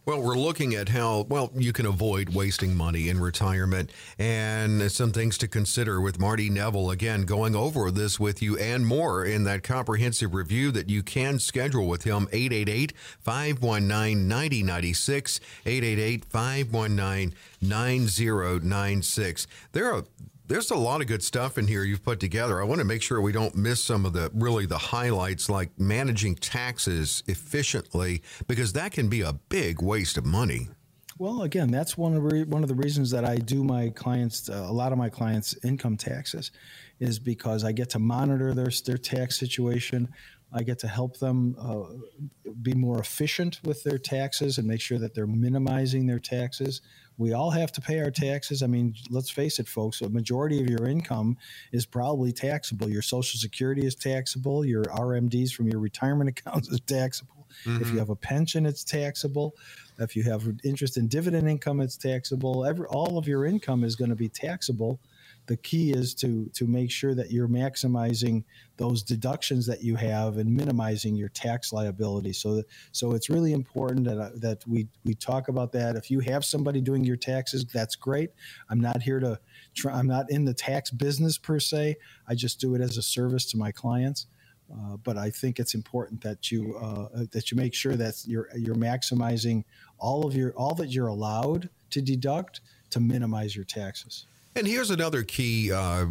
[0.06, 5.12] Well, we're looking at how, well, you can avoid wasting money in retirement and some
[5.12, 6.94] things to consider with Marty Nevel.
[6.94, 11.40] Again, going over this with you and more in that comprehensive review that you can
[11.40, 12.28] schedule with him.
[12.32, 15.40] 888 519 9096.
[15.66, 19.48] 888 519 9096.
[19.72, 20.06] There are
[20.48, 22.62] there's a lot of good stuff in here you've put together.
[22.62, 25.72] I want to make sure we don't miss some of the really the highlights like
[25.80, 30.70] managing taxes efficiently because that can be a big waste of money.
[31.18, 34.50] Well, again, that's one of re- one of the reasons that I do my clients
[34.50, 36.52] uh, a lot of my clients income taxes
[37.00, 40.10] is because I get to monitor their their tax situation.
[40.54, 45.00] I get to help them uh, be more efficient with their taxes and make sure
[45.00, 46.82] that they're minimizing their taxes
[47.18, 48.62] we all have to pay our taxes.
[48.62, 51.38] I mean, let's face it, folks, a majority of your income
[51.72, 52.90] is probably taxable.
[52.90, 57.48] Your Social Security is taxable, your RMDs from your retirement accounts is taxable.
[57.66, 57.82] Mm-hmm.
[57.82, 59.56] If you have a pension, it's taxable.
[59.98, 62.66] If you have interest in dividend income, it's taxable.
[62.66, 65.00] Every, all of your income is going to be taxable
[65.48, 68.44] the key is to to make sure that you're maximizing
[68.78, 72.34] those deductions that you have and minimizing your tax liability.
[72.34, 75.96] So so it's really important that uh, that we we talk about that.
[75.96, 78.32] If you have somebody doing your taxes, that's great.
[78.70, 79.40] I'm not here to
[79.76, 81.98] try, I'm not in the tax business per se.
[82.28, 84.28] I just do it as a service to my clients.
[84.72, 88.50] Uh, but I think it's important that you uh, that you make sure that you're
[88.56, 89.64] you're maximizing
[90.00, 94.26] all of your all that you're allowed to deduct to minimize your taxes.
[94.58, 96.06] And here's another key uh,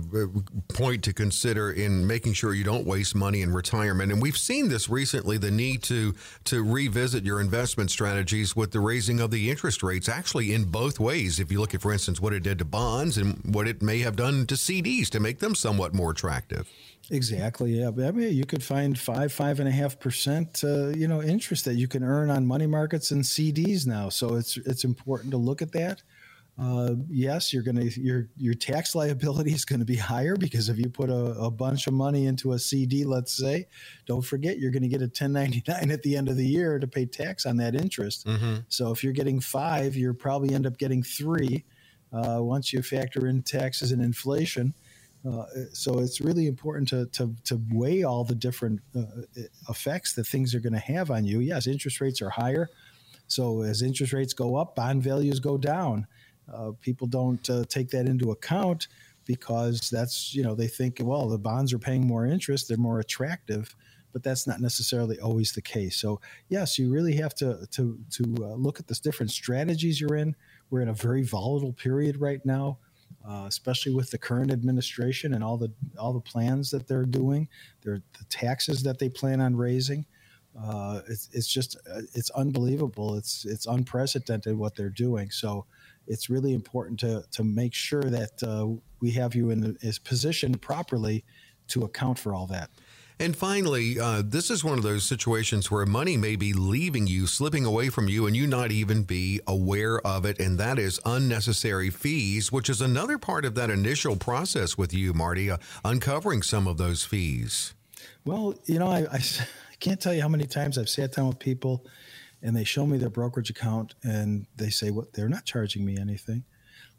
[0.69, 4.13] point to consider in making sure you don't waste money in retirement.
[4.13, 8.81] And we've seen this recently: the need to to revisit your investment strategies with the
[8.81, 10.11] raising of the interest rates.
[10.11, 11.41] Actually, in both ways.
[11.41, 14.01] If you look at, for instance, what it did to bonds and what it may
[14.01, 16.69] have done to CDs to make them somewhat more attractive.
[17.11, 17.81] Exactly.
[17.81, 17.89] Yeah.
[17.89, 21.65] I mean, you could find five, five and a half percent, uh, you know, interest
[21.65, 24.11] that you can earn on money markets and CDs now.
[24.11, 26.03] So it's it's important to look at that
[26.57, 30.69] uh, yes, you're going to your your tax liability is going to be higher because
[30.69, 33.67] if you put a, a, bunch of money into a CD, let's say,
[34.07, 36.87] don't forget you're going to get a 1099 at the end of the year to
[36.87, 38.25] pay tax on that interest.
[38.27, 38.59] Mm-hmm.
[38.69, 41.65] So if you're getting five, you're probably end up getting three
[42.13, 44.75] uh, once you factor in taxes and inflation.
[45.29, 49.23] Uh, so it's really important to, to, to weigh all the different uh,
[49.69, 51.41] effects that things are going to have on you.
[51.41, 52.69] Yes, interest rates are higher.
[53.27, 56.07] So as interest rates go up, bond values go down.
[56.53, 58.89] Uh, people don't uh, take that into account
[59.27, 63.01] because that's you know they think well the bonds are paying more interest they're more
[63.01, 63.75] attractive
[64.13, 65.97] but that's not necessarily always the case.
[65.97, 70.17] So yes you really have to to to uh, look at the different strategies you're
[70.17, 70.37] in.
[70.71, 72.79] We're in a very volatile period right now
[73.27, 77.49] uh, especially with the current administration and all the all the plans that they're doing.
[77.83, 80.05] The taxes that they plan on raising
[80.61, 83.17] uh, it's, it's just uh, it's unbelievable.
[83.17, 85.31] It's it's unprecedented what they're doing.
[85.31, 85.67] So
[86.07, 88.67] it's really important to to make sure that uh,
[89.01, 91.25] we have you in a position properly
[91.69, 92.71] to account for all that.
[93.21, 97.29] And finally, uh, this is one of those situations where money may be leaving you,
[97.29, 100.41] slipping away from you, and you not even be aware of it.
[100.41, 105.15] And that is unnecessary fees, which is another part of that initial process with you,
[105.15, 107.75] Marty, uh, uncovering some of those fees.
[108.25, 109.21] Well, you know, I, I, I
[109.79, 111.87] can't tell you how many times I've sat down with people
[112.45, 115.97] and they show me their brokerage account and they say, well, they're not charging me
[115.99, 116.45] anything.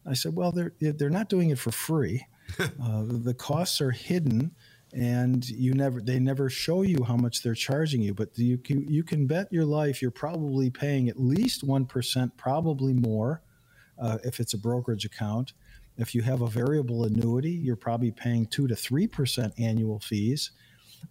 [0.06, 2.26] I said, well, they're, they're not doing it for free.
[2.60, 4.52] uh, the costs are hidden
[4.93, 8.88] and you never they never show you how much they're charging you but you can,
[8.88, 13.41] you can bet your life you're probably paying at least 1% probably more
[14.00, 15.54] uh, if it's a brokerage account
[15.98, 20.52] if you have a variable annuity you're probably paying 2 to 3% annual fees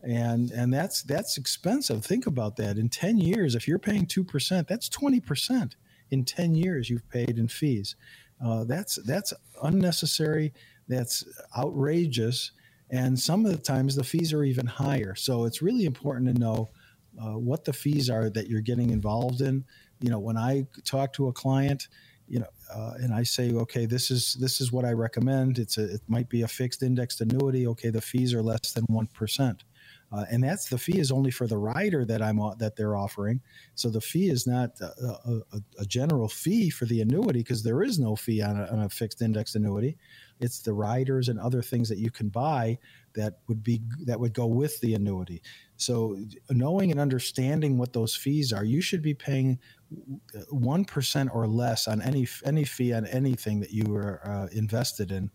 [0.03, 4.67] and and that's that's expensive think about that in 10 years if you're paying 2%
[4.67, 5.73] that's 20%
[6.11, 7.97] in 10 years you've paid in fees
[8.45, 9.33] uh, that's that's
[9.63, 10.53] unnecessary
[10.89, 11.25] that's
[11.57, 12.53] outrageous
[12.91, 15.15] and some of the times the fees are even higher.
[15.15, 16.69] So it's really important to know
[17.21, 19.65] uh, what the fees are that you're getting involved in.
[20.01, 21.89] You know, when I talk to a client,
[22.29, 25.59] you know, uh, and I say, okay, this is this is what I recommend.
[25.59, 27.67] It's a it might be a fixed indexed annuity.
[27.67, 29.65] Okay, the fees are less than one percent.
[30.15, 33.41] Uh, and that's the fee is only for the rider that I'm that they're offering.
[33.75, 37.83] So the fee is not a, a, a general fee for the annuity because there
[37.83, 39.97] is no fee on a, on a fixed index annuity.
[40.41, 42.79] It's the riders and other things that you can buy
[43.15, 45.43] that would be that would go with the annuity.
[45.77, 46.17] So
[46.51, 49.59] knowing and understanding what those fees are, you should be paying
[50.51, 55.11] one percent or less on any any fee on anything that you are uh, invested
[55.11, 55.31] in.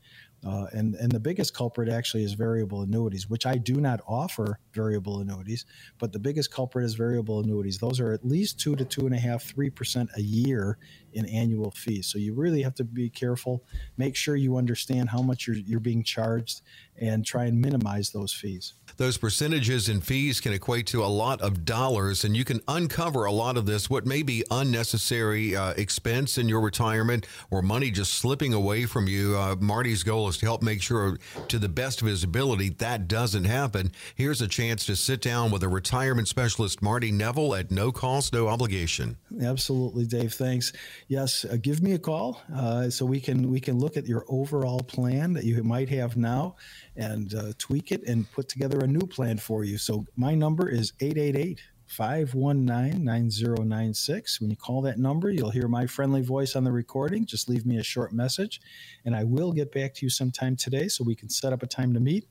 [0.46, 4.60] Uh, and and the biggest culprit actually is variable annuities, which I do not offer
[4.74, 5.66] variable annuities,
[5.98, 7.78] but the biggest culprit is variable annuities.
[7.78, 10.78] Those are at least two to two and a half, three percent a year
[11.12, 12.08] in annual fees.
[12.08, 13.66] So you really have to be careful.
[13.98, 16.62] Make sure you understand how much you're you're being charged,
[17.00, 18.76] and try and minimize those fees.
[19.00, 23.24] Those percentages and fees can equate to a lot of dollars, and you can uncover
[23.24, 27.91] a lot of this, what may be unnecessary uh, expense in your retirement or money
[27.91, 29.38] just slipping away from you.
[29.38, 33.08] Uh, Marty's goal is to help make sure, to the best of his ability, that
[33.08, 33.93] doesn't happen.
[34.16, 38.34] Here's a chance to sit down with a retirement specialist, Marty Nevel, at no cost,
[38.34, 39.16] no obligation.
[39.41, 40.34] Absolutely, Dave.
[40.34, 40.74] Thanks.
[41.08, 44.26] Yes, uh, give me a call uh, so we can we can look at your
[44.28, 46.58] overall plan that you might have now
[46.96, 49.78] and uh, tweak it and put together a new plan for you.
[49.78, 54.42] So my number is 888 519 9096.
[54.42, 57.26] When you call that number, you'll hear my friendly voice on the recording.
[57.26, 58.62] Just leave me a short message,
[59.06, 61.68] and I will get back to you sometime today so we can set up a
[61.68, 62.28] time to meet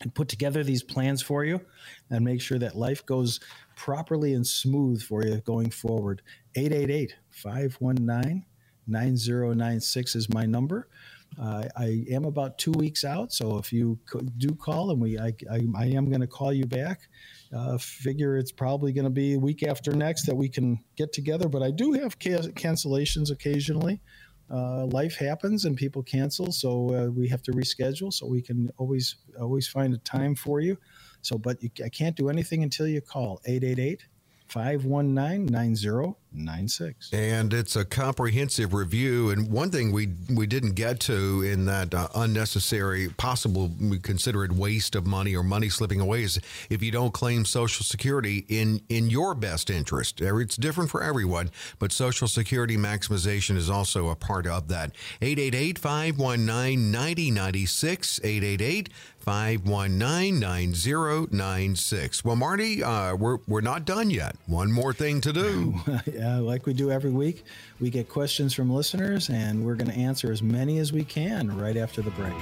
[0.00, 1.60] and put together these plans for you
[2.10, 3.40] and make sure that life goes
[3.74, 6.22] properly and smooth for you going forward.
[6.54, 8.44] 888 519
[8.86, 10.88] 9096 is my number.
[11.40, 13.98] Uh, I am about two weeks out, so if you
[14.38, 17.02] do call and we, I, I, I am going to call you back.
[17.54, 21.12] Uh, figure it's probably going to be a week after next that we can get
[21.12, 21.48] together.
[21.48, 24.00] But I do have ca- cancellations occasionally.
[24.50, 28.12] Uh, life happens and people cancel, so uh, we have to reschedule.
[28.12, 30.76] So we can always always find a time for you.
[31.20, 34.06] So, but you, I can't do anything until you call 888
[34.48, 35.46] 519
[36.32, 37.12] 9096.
[37.12, 39.30] And it's a comprehensive review.
[39.30, 44.44] And one thing we we didn't get to in that uh, unnecessary, possible, we consider
[44.44, 48.44] it waste of money or money slipping away is if you don't claim Social Security
[48.48, 50.20] in, in your best interest.
[50.20, 54.92] It's different for everyone, but Social Security maximization is also a part of that.
[55.20, 58.20] 888 519 9096.
[58.22, 62.24] 888 519 9096.
[62.24, 64.36] Well, Marty, uh, we're, we're not done yet.
[64.46, 65.74] One more thing to do.
[66.18, 67.44] yeah, like we do every week,
[67.80, 71.56] we get questions from listeners, and we're going to answer as many as we can
[71.56, 72.34] right after the break.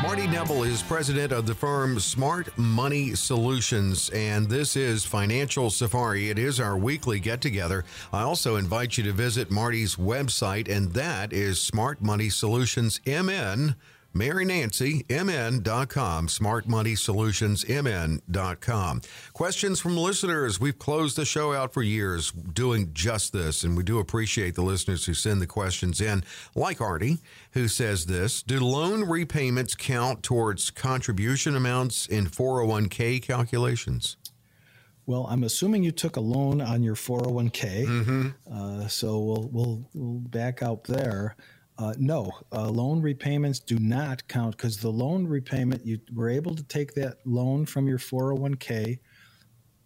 [0.00, 6.30] Marty Nevel is president of the firm Smart Money Solutions, and this is Financial Safari.
[6.30, 7.84] It is our weekly get together.
[8.12, 13.74] I also invite you to visit Marty's website, and that is Smart Money Solutions MN
[14.14, 19.00] MaryNancyMN.com, SmartMoneySolutionsMN.com.
[19.32, 20.60] Questions from listeners.
[20.60, 24.62] We've closed the show out for years doing just this, and we do appreciate the
[24.62, 26.22] listeners who send the questions in,
[26.54, 27.18] like Artie,
[27.52, 34.16] who says this Do loan repayments count towards contribution amounts in 401k calculations?
[35.06, 38.28] Well, I'm assuming you took a loan on your 401k, mm-hmm.
[38.50, 41.34] uh, so we'll, we'll, we'll back out there.
[41.78, 46.54] Uh, no, uh, loan repayments do not count because the loan repayment, you were able
[46.54, 48.98] to take that loan from your 401k.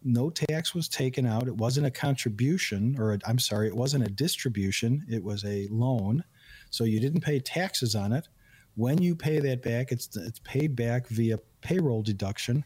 [0.02, 1.46] no tax was taken out.
[1.48, 5.04] It wasn't a contribution, or i am sorry, it wasn't a distribution.
[5.08, 6.24] It was a loan,
[6.70, 8.28] so you didn't pay taxes on it.
[8.74, 12.64] When you pay that back, it's it's paid back via payroll deduction,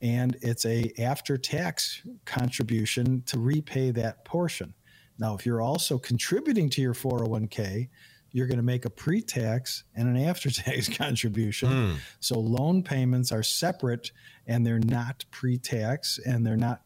[0.00, 4.74] and it's a after tax contribution to repay that portion.
[5.18, 7.88] Now, if you're also contributing to your 401k,
[8.34, 11.68] you're going to make a pre tax and an after tax contribution.
[11.70, 11.96] Mm.
[12.18, 14.10] So loan payments are separate
[14.46, 16.82] and they're not pre tax and they're not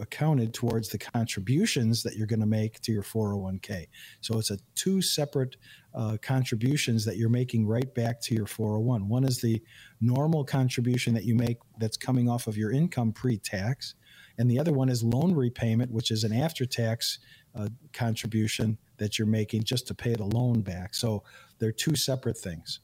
[0.00, 3.88] accounted towards the contributions that you're going to make to your 401k.
[4.20, 5.56] So it's a two separate
[5.94, 9.08] uh, contributions that you're making right back to your 401.
[9.08, 9.60] One is the
[10.00, 13.96] normal contribution that you make that's coming off of your income pre tax,
[14.38, 17.18] and the other one is loan repayment, which is an after tax
[17.54, 20.94] uh, contribution that you're making just to pay the loan back.
[20.94, 21.22] So
[21.58, 22.80] they're two separate things.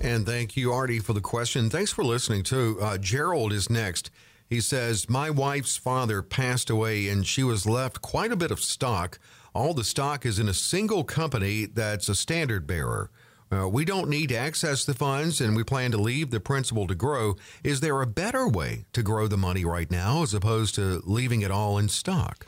[0.00, 1.70] And thank you, Artie, for the question.
[1.70, 2.78] Thanks for listening, too.
[2.80, 4.10] Uh, Gerald is next.
[4.48, 8.60] He says, My wife's father passed away and she was left quite a bit of
[8.60, 9.18] stock.
[9.54, 13.10] All the stock is in a single company that's a standard bearer.
[13.50, 16.86] Uh, we don't need to access the funds and we plan to leave the principal
[16.86, 17.34] to grow.
[17.64, 21.40] Is there a better way to grow the money right now as opposed to leaving
[21.40, 22.46] it all in stock?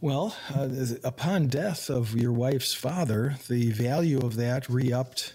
[0.00, 0.68] Well, uh,
[1.04, 5.34] upon death of your wife's father, the value of that re upped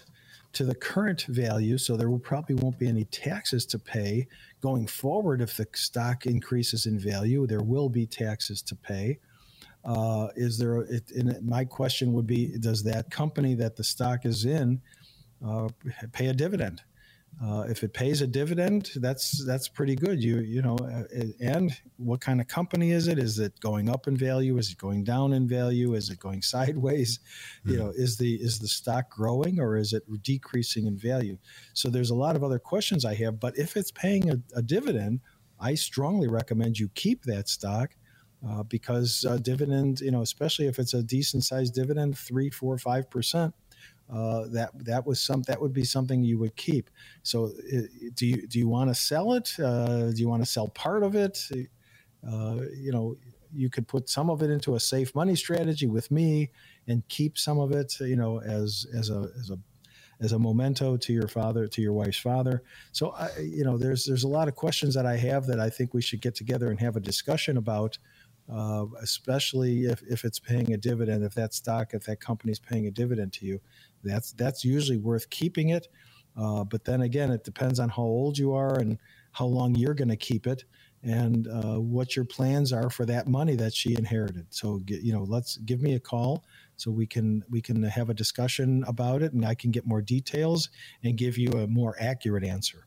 [0.52, 4.28] to the current value, so there will probably won't be any taxes to pay
[4.60, 5.40] going forward.
[5.40, 9.18] If the stock increases in value, there will be taxes to pay.
[9.84, 10.82] Uh, is there?
[10.82, 11.10] It,
[11.42, 14.80] my question would be: Does that company that the stock is in
[15.44, 15.70] uh,
[16.12, 16.82] pay a dividend?
[17.40, 20.22] Uh, if it pays a dividend, that's that's pretty good.
[20.22, 21.04] You you know, uh,
[21.40, 23.18] and what kind of company is it?
[23.18, 24.58] Is it going up in value?
[24.58, 25.94] Is it going down in value?
[25.94, 27.18] Is it going sideways?
[27.18, 27.70] Mm-hmm.
[27.70, 27.82] You hmm.
[27.82, 31.38] know, is the is the stock growing or is it decreasing in value?
[31.72, 33.40] So there's a lot of other questions I have.
[33.40, 35.20] But if it's paying a, a dividend,
[35.58, 37.96] I strongly recommend you keep that stock.
[38.44, 43.08] Uh, because dividend, you know, especially if it's a decent sized dividend, three, four, five
[43.08, 43.54] percent,
[44.12, 46.90] uh, that that was some that would be something you would keep.
[47.22, 47.52] So,
[48.14, 49.50] do you do you want to sell it?
[49.58, 51.38] Uh, do you want to sell part of it?
[52.26, 53.16] Uh, you know,
[53.54, 56.50] you could put some of it into a safe money strategy with me
[56.86, 59.58] and keep some of it, you know, as as a as a
[60.20, 62.62] as a memento to your father, to your wife's father.
[62.92, 65.70] So, I, you know, there's there's a lot of questions that I have that I
[65.70, 67.98] think we should get together and have a discussion about
[68.50, 72.86] uh, especially if, if it's paying a dividend, if that stock, if that company's paying
[72.86, 73.60] a dividend to you,
[74.02, 75.88] that's that's usually worth keeping it.
[76.36, 78.98] Uh, but then again, it depends on how old you are and
[79.32, 80.64] how long you're going to keep it,
[81.02, 84.46] and uh, what your plans are for that money that she inherited.
[84.50, 86.44] So get, you know, let's give me a call
[86.76, 90.02] so we can we can have a discussion about it, and I can get more
[90.02, 90.68] details
[91.04, 92.86] and give you a more accurate answer.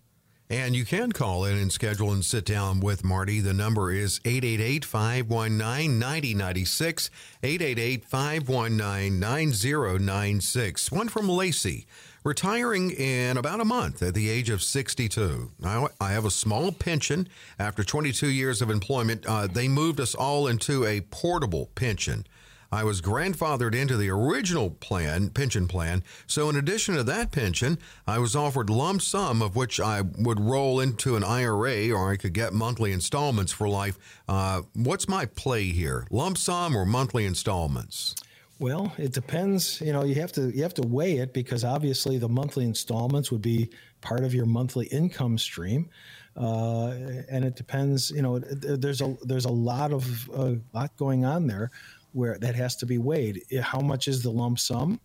[0.50, 3.40] And you can call in and schedule and sit down with Marty.
[3.40, 7.10] The number is 888 519 9096.
[7.42, 10.92] 888 519 9096.
[10.92, 11.88] One from Lacey,
[12.24, 15.52] retiring in about a month at the age of 62.
[15.60, 17.28] Now, I have a small pension.
[17.58, 22.28] After 22 years of employment, uh, they moved us all into a portable pension.
[22.72, 26.04] I was grandfathered into the original plan, pension plan.
[26.28, 30.40] So, in addition to that pension, I was offered lump sum of which I would
[30.40, 33.98] roll into an IRA or I could get monthly installments for life.
[34.28, 36.08] Uh, what's my play here?
[36.10, 38.16] Lump sum or monthly installments?
[38.60, 39.82] Well, it depends.
[39.82, 43.32] You know, you have to you have to weigh it because obviously the monthly installments
[43.32, 43.70] would be
[44.02, 45.90] part of your monthly income stream,
[46.38, 46.88] uh,
[47.30, 48.12] and it depends.
[48.12, 51.72] You know, there's a there's a lot of a lot going on there
[52.16, 53.44] where that has to be weighed.
[53.62, 55.02] How much is the lump sum?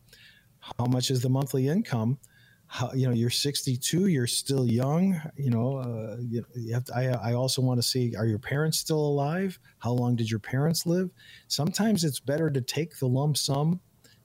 [0.78, 2.18] How much is the monthly income?
[2.68, 5.20] How, you know, you're 62, you're still young.
[5.36, 8.38] You know, uh, you, you, have to, I, I also want to see are your
[8.38, 9.58] parents still alive?
[9.80, 11.10] How long did your parents live?
[11.48, 13.80] Sometimes it's better to take the lump sum,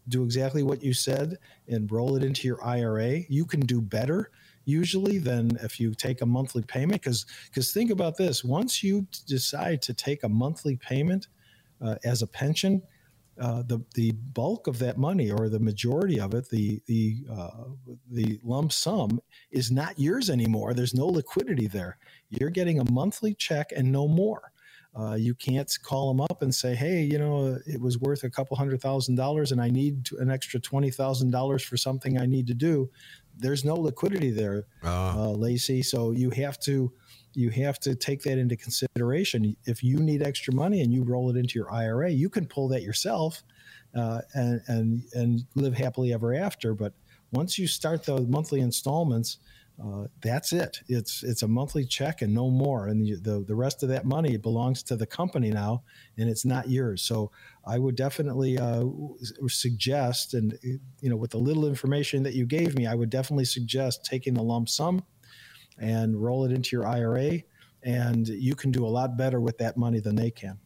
[0.07, 3.21] do exactly what you said, and roll it into your IRA.
[3.29, 4.29] You can do better
[4.65, 9.07] usually than if you take a monthly payment because because think about this once you
[9.27, 11.27] decide to take a monthly payment
[11.81, 12.81] uh, as a pension,
[13.39, 17.65] uh, the the bulk of that money or the majority of it, the the uh,
[18.09, 19.19] the lump sum
[19.51, 20.73] is not yours anymore.
[20.73, 21.97] There's no liquidity there.
[22.29, 24.51] You're getting a monthly check and no more.
[24.97, 28.29] Uh, you can't call them up and say, "Hey, you know, it was worth a
[28.29, 32.25] couple hundred thousand dollars, and I need an extra twenty thousand dollars for something I
[32.25, 32.89] need to do."
[33.37, 35.31] There's no liquidity there, uh.
[35.31, 35.83] Lacey.
[35.83, 36.93] So you have to
[37.35, 39.55] you have to take that into consideration.
[39.65, 42.67] If you need extra money and you roll it into your IRA, you can pull
[42.69, 43.43] that yourself
[43.95, 46.73] uh, and, and, and live happily ever after.
[46.73, 46.93] But
[47.31, 49.39] once you start the monthly installments,
[49.77, 50.79] Uh, that's it.
[50.87, 52.87] It's it's a monthly check and no more.
[52.89, 55.83] And the, the, the rest of that money belongs to the company now,
[56.17, 57.01] and it's not yours.
[57.03, 57.31] So
[57.65, 58.85] I would definitely uh,
[59.47, 60.57] suggest, and
[61.01, 64.35] you know, with the little information that you gave me, I would definitely suggest taking
[64.35, 65.03] the lump sum
[65.77, 67.41] and roll it into your IRA,
[67.83, 70.57] and you can do a lot better with that money than they can.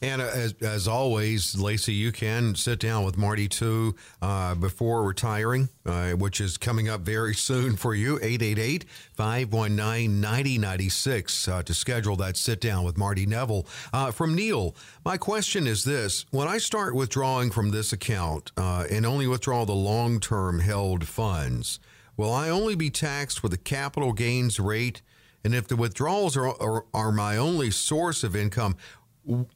[0.00, 5.02] And uh, as, as always, Lacey, you can sit down with Marty too uh, before
[5.02, 8.16] retiring, uh, which is coming up very soon for you.
[8.16, 13.66] 888 519 9096 uh, to schedule that sit down with Marty Nevel.
[13.92, 18.84] Uh, from Neil, my question is this When I start withdrawing from this account uh,
[18.90, 21.80] and only withdraw the long term held funds,
[22.18, 25.00] will I only be taxed with the capital gains rate?
[25.42, 28.76] And if the withdrawals are, are, are my only source of income,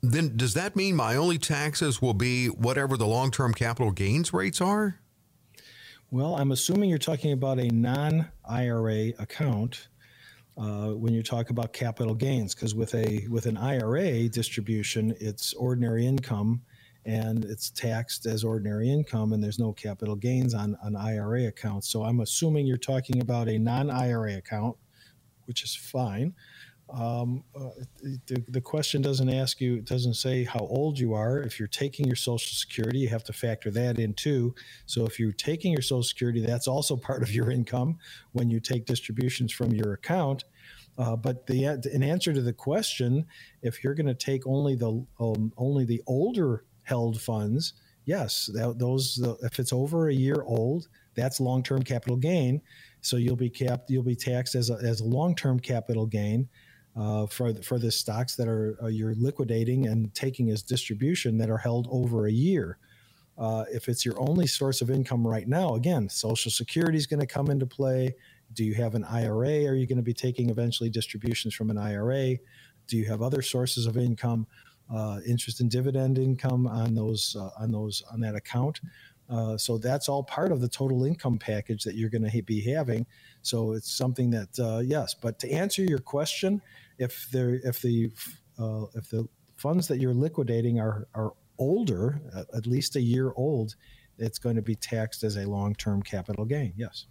[0.00, 4.32] then does that mean my only taxes will be whatever the long term capital gains
[4.32, 4.98] rates are?
[6.10, 9.88] Well, I'm assuming you're talking about a non IRA account
[10.56, 15.54] uh, when you talk about capital gains, because with a with an IRA distribution, it's
[15.54, 16.60] ordinary income
[17.04, 21.84] and it's taxed as ordinary income, and there's no capital gains on an IRA account.
[21.84, 24.76] So I'm assuming you're talking about a non IRA account,
[25.46, 26.34] which is fine.
[26.92, 27.70] Um, uh,
[28.26, 31.40] the, the question doesn't ask you, it doesn't say how old you are.
[31.40, 34.54] If you're taking your Social Security, you have to factor that in too.
[34.84, 37.98] So if you're taking your Social Security, that's also part of your income
[38.32, 40.44] when you take distributions from your account.
[40.98, 43.24] Uh, but the in answer to the question,
[43.62, 47.74] if you're going to take only the um, only the older held funds,
[48.04, 52.62] yes, that, those the, if it's over a year old, that's long-term capital gain.
[53.00, 56.48] So you'll be capped, you'll be taxed as a, as a long-term capital gain
[56.96, 61.50] uh, for for the stocks that are uh, you're liquidating and taking as distribution that
[61.50, 62.78] are held over a year.
[63.38, 67.20] Uh, if it's your only source of income right now, again, Social Security is going
[67.20, 68.14] to come into play.
[68.52, 69.64] Do you have an IRA?
[69.64, 72.36] Are you going to be taking eventually distributions from an IRA?
[72.86, 74.46] Do you have other sources of income,
[74.90, 78.80] uh, interest and dividend income on those uh, on those on that account?
[79.28, 82.60] Uh, so that's all part of the total income package that you're going to be
[82.60, 83.06] having.
[83.40, 85.14] So it's something that uh, yes.
[85.14, 86.60] But to answer your question,
[86.98, 88.10] if there if the
[88.58, 92.20] uh, if the funds that you're liquidating are are older,
[92.54, 93.76] at least a year old,
[94.18, 96.72] it's going to be taxed as a long term capital gain.
[96.76, 97.06] Yes.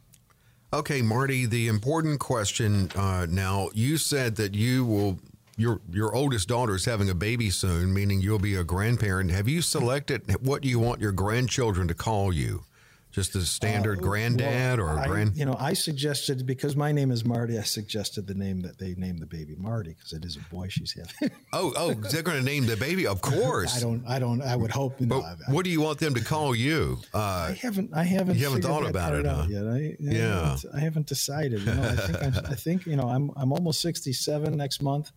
[0.74, 1.46] Okay, Marty.
[1.46, 3.70] The important question uh, now.
[3.74, 5.20] You said that you will
[5.62, 9.32] your your oldest daughter is having a baby soon, meaning you'll be a grandparent.
[9.32, 12.64] Have you selected what you want your grandchildren to call you?
[13.12, 15.36] Just a standard uh, granddad well, or I, grand?
[15.36, 17.60] You know, I suggested because my name is Marty.
[17.60, 20.70] I suggested the name that they name the baby Marty because it is a boy
[20.70, 21.36] she's having.
[21.54, 23.76] oh, oh, they're going to name the baby, of course.
[23.76, 24.96] I don't, I don't, I would hope.
[25.02, 27.00] But I, what do you want them to call you?
[27.14, 28.38] Uh, I haven't, I haven't.
[28.38, 29.46] You haven't thought about it huh?
[29.50, 29.68] yet.
[29.68, 31.60] I, yeah, haven't, I haven't decided.
[31.60, 35.12] You know, I think, I'm, I think, you know, I'm, I'm almost 67 next month.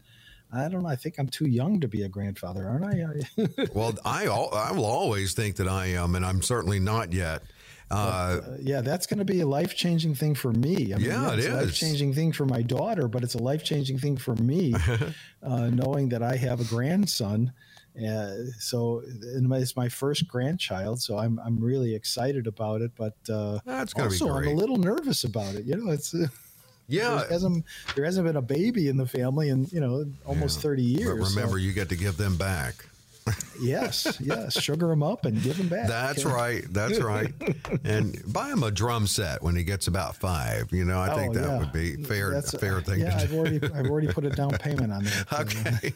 [0.54, 0.88] I don't know.
[0.88, 3.66] I think I'm too young to be a grandfather, aren't I?
[3.74, 7.42] well, I I will always think that I am, and I'm certainly not yet.
[7.90, 10.94] Uh, but, uh, yeah, that's going to be a life changing thing for me.
[10.94, 13.62] I mean, yeah, it's a life changing thing for my daughter, but it's a life
[13.62, 14.74] changing thing for me,
[15.42, 17.52] uh, knowing that I have a grandson.
[17.96, 22.92] Uh, so it's my first grandchild, so I'm I'm really excited about it.
[22.96, 25.64] But uh, that's also I'm a little nervous about it.
[25.64, 26.14] You know, it's.
[26.86, 27.64] Yeah, there hasn't,
[27.94, 30.62] there hasn't been a baby in the family in you know almost yeah.
[30.62, 31.18] thirty years.
[31.18, 31.64] But remember, so.
[31.64, 32.86] you get to give them back
[33.60, 34.60] yes, yes.
[34.60, 35.88] Sugar them up and give them back.
[35.88, 36.64] That's right.
[36.70, 37.32] That's right.
[37.84, 40.72] And buy him a drum set when he gets about five.
[40.72, 41.58] You know, I oh, think that yeah.
[41.58, 42.30] would be fair.
[42.30, 43.00] That's, fair thing.
[43.00, 45.32] Yeah, I've already I've already put a down payment on that.
[45.32, 45.92] okay.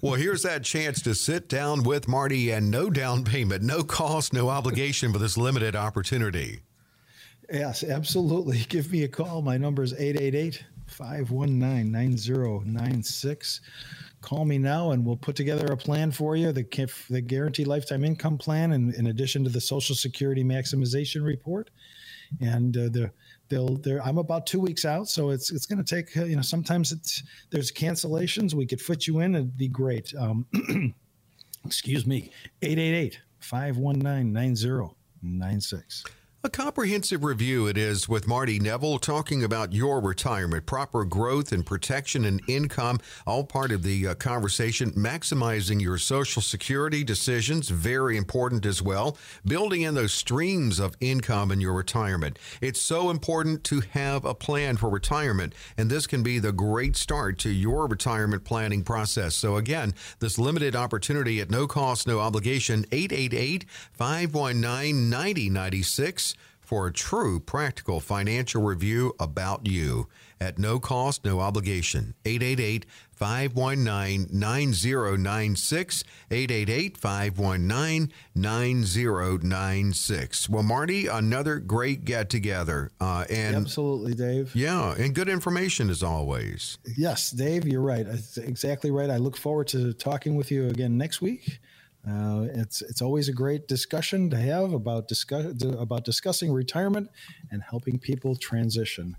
[0.00, 4.32] well, here's that chance to sit down with Marty and no down payment, no cost,
[4.32, 6.60] no obligation for this limited opportunity.
[7.50, 8.58] Yes, absolutely.
[8.68, 9.42] Give me a call.
[9.42, 13.60] My number is 888 519 9096
[14.20, 16.66] call me now and we'll put together a plan for you the,
[17.08, 21.70] the guaranteed lifetime income plan and in addition to the social security maximization report.
[22.40, 23.10] And uh, the
[23.48, 26.36] they'll they're i'm about two weeks out so it's it's going to take uh, you
[26.36, 28.54] know sometimes it's there's cancellations.
[28.54, 30.14] We could fit you in it'd be great.
[30.16, 30.46] Um,
[31.64, 32.30] excuse me
[32.62, 36.04] 888 519 9096
[36.42, 41.66] a comprehensive review it is with Marty Nevel talking about your retirement, proper growth and
[41.66, 44.90] protection and income, all part of the uh, conversation.
[44.92, 49.18] Maximizing your Social Security decisions, very important as well.
[49.44, 52.38] Building in those streams of income in your retirement.
[52.62, 56.96] It's so important to have a plan for retirement, and this can be the great
[56.96, 59.34] start to your retirement planning process.
[59.34, 66.29] So, again, this limited opportunity at no cost, no obligation 888 519 9096
[66.70, 70.06] for a true practical financial review about you
[70.40, 72.14] at no cost, no obligation.
[72.24, 76.04] 888 519 9096.
[76.30, 80.48] 888 519 9096.
[80.48, 82.92] Well, Marty, another great get together.
[83.00, 84.54] Uh, and Absolutely, Dave.
[84.54, 86.78] Yeah, and good information as always.
[86.96, 88.06] Yes, Dave, you're right.
[88.06, 89.10] That's exactly right.
[89.10, 91.58] I look forward to talking with you again next week.
[92.08, 97.10] Uh, it's it's always a great discussion to have about discuss about discussing retirement
[97.50, 99.16] and helping people transition.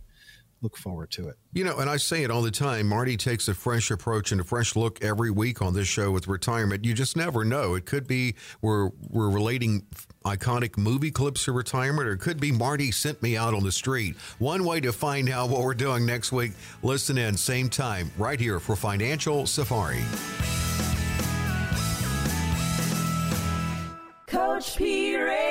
[0.64, 1.38] Look forward to it.
[1.54, 2.88] You know, and I say it all the time.
[2.88, 6.28] Marty takes a fresh approach and a fresh look every week on this show with
[6.28, 6.86] retirement.
[6.86, 7.74] You just never know.
[7.74, 9.88] It could be we're we're relating
[10.24, 13.72] iconic movie clips to retirement, or it could be Marty sent me out on the
[13.72, 14.16] street.
[14.38, 16.52] One way to find out what we're doing next week.
[16.84, 20.04] Listen in, same time, right here for Financial Safari.
[24.62, 25.51] Coach P.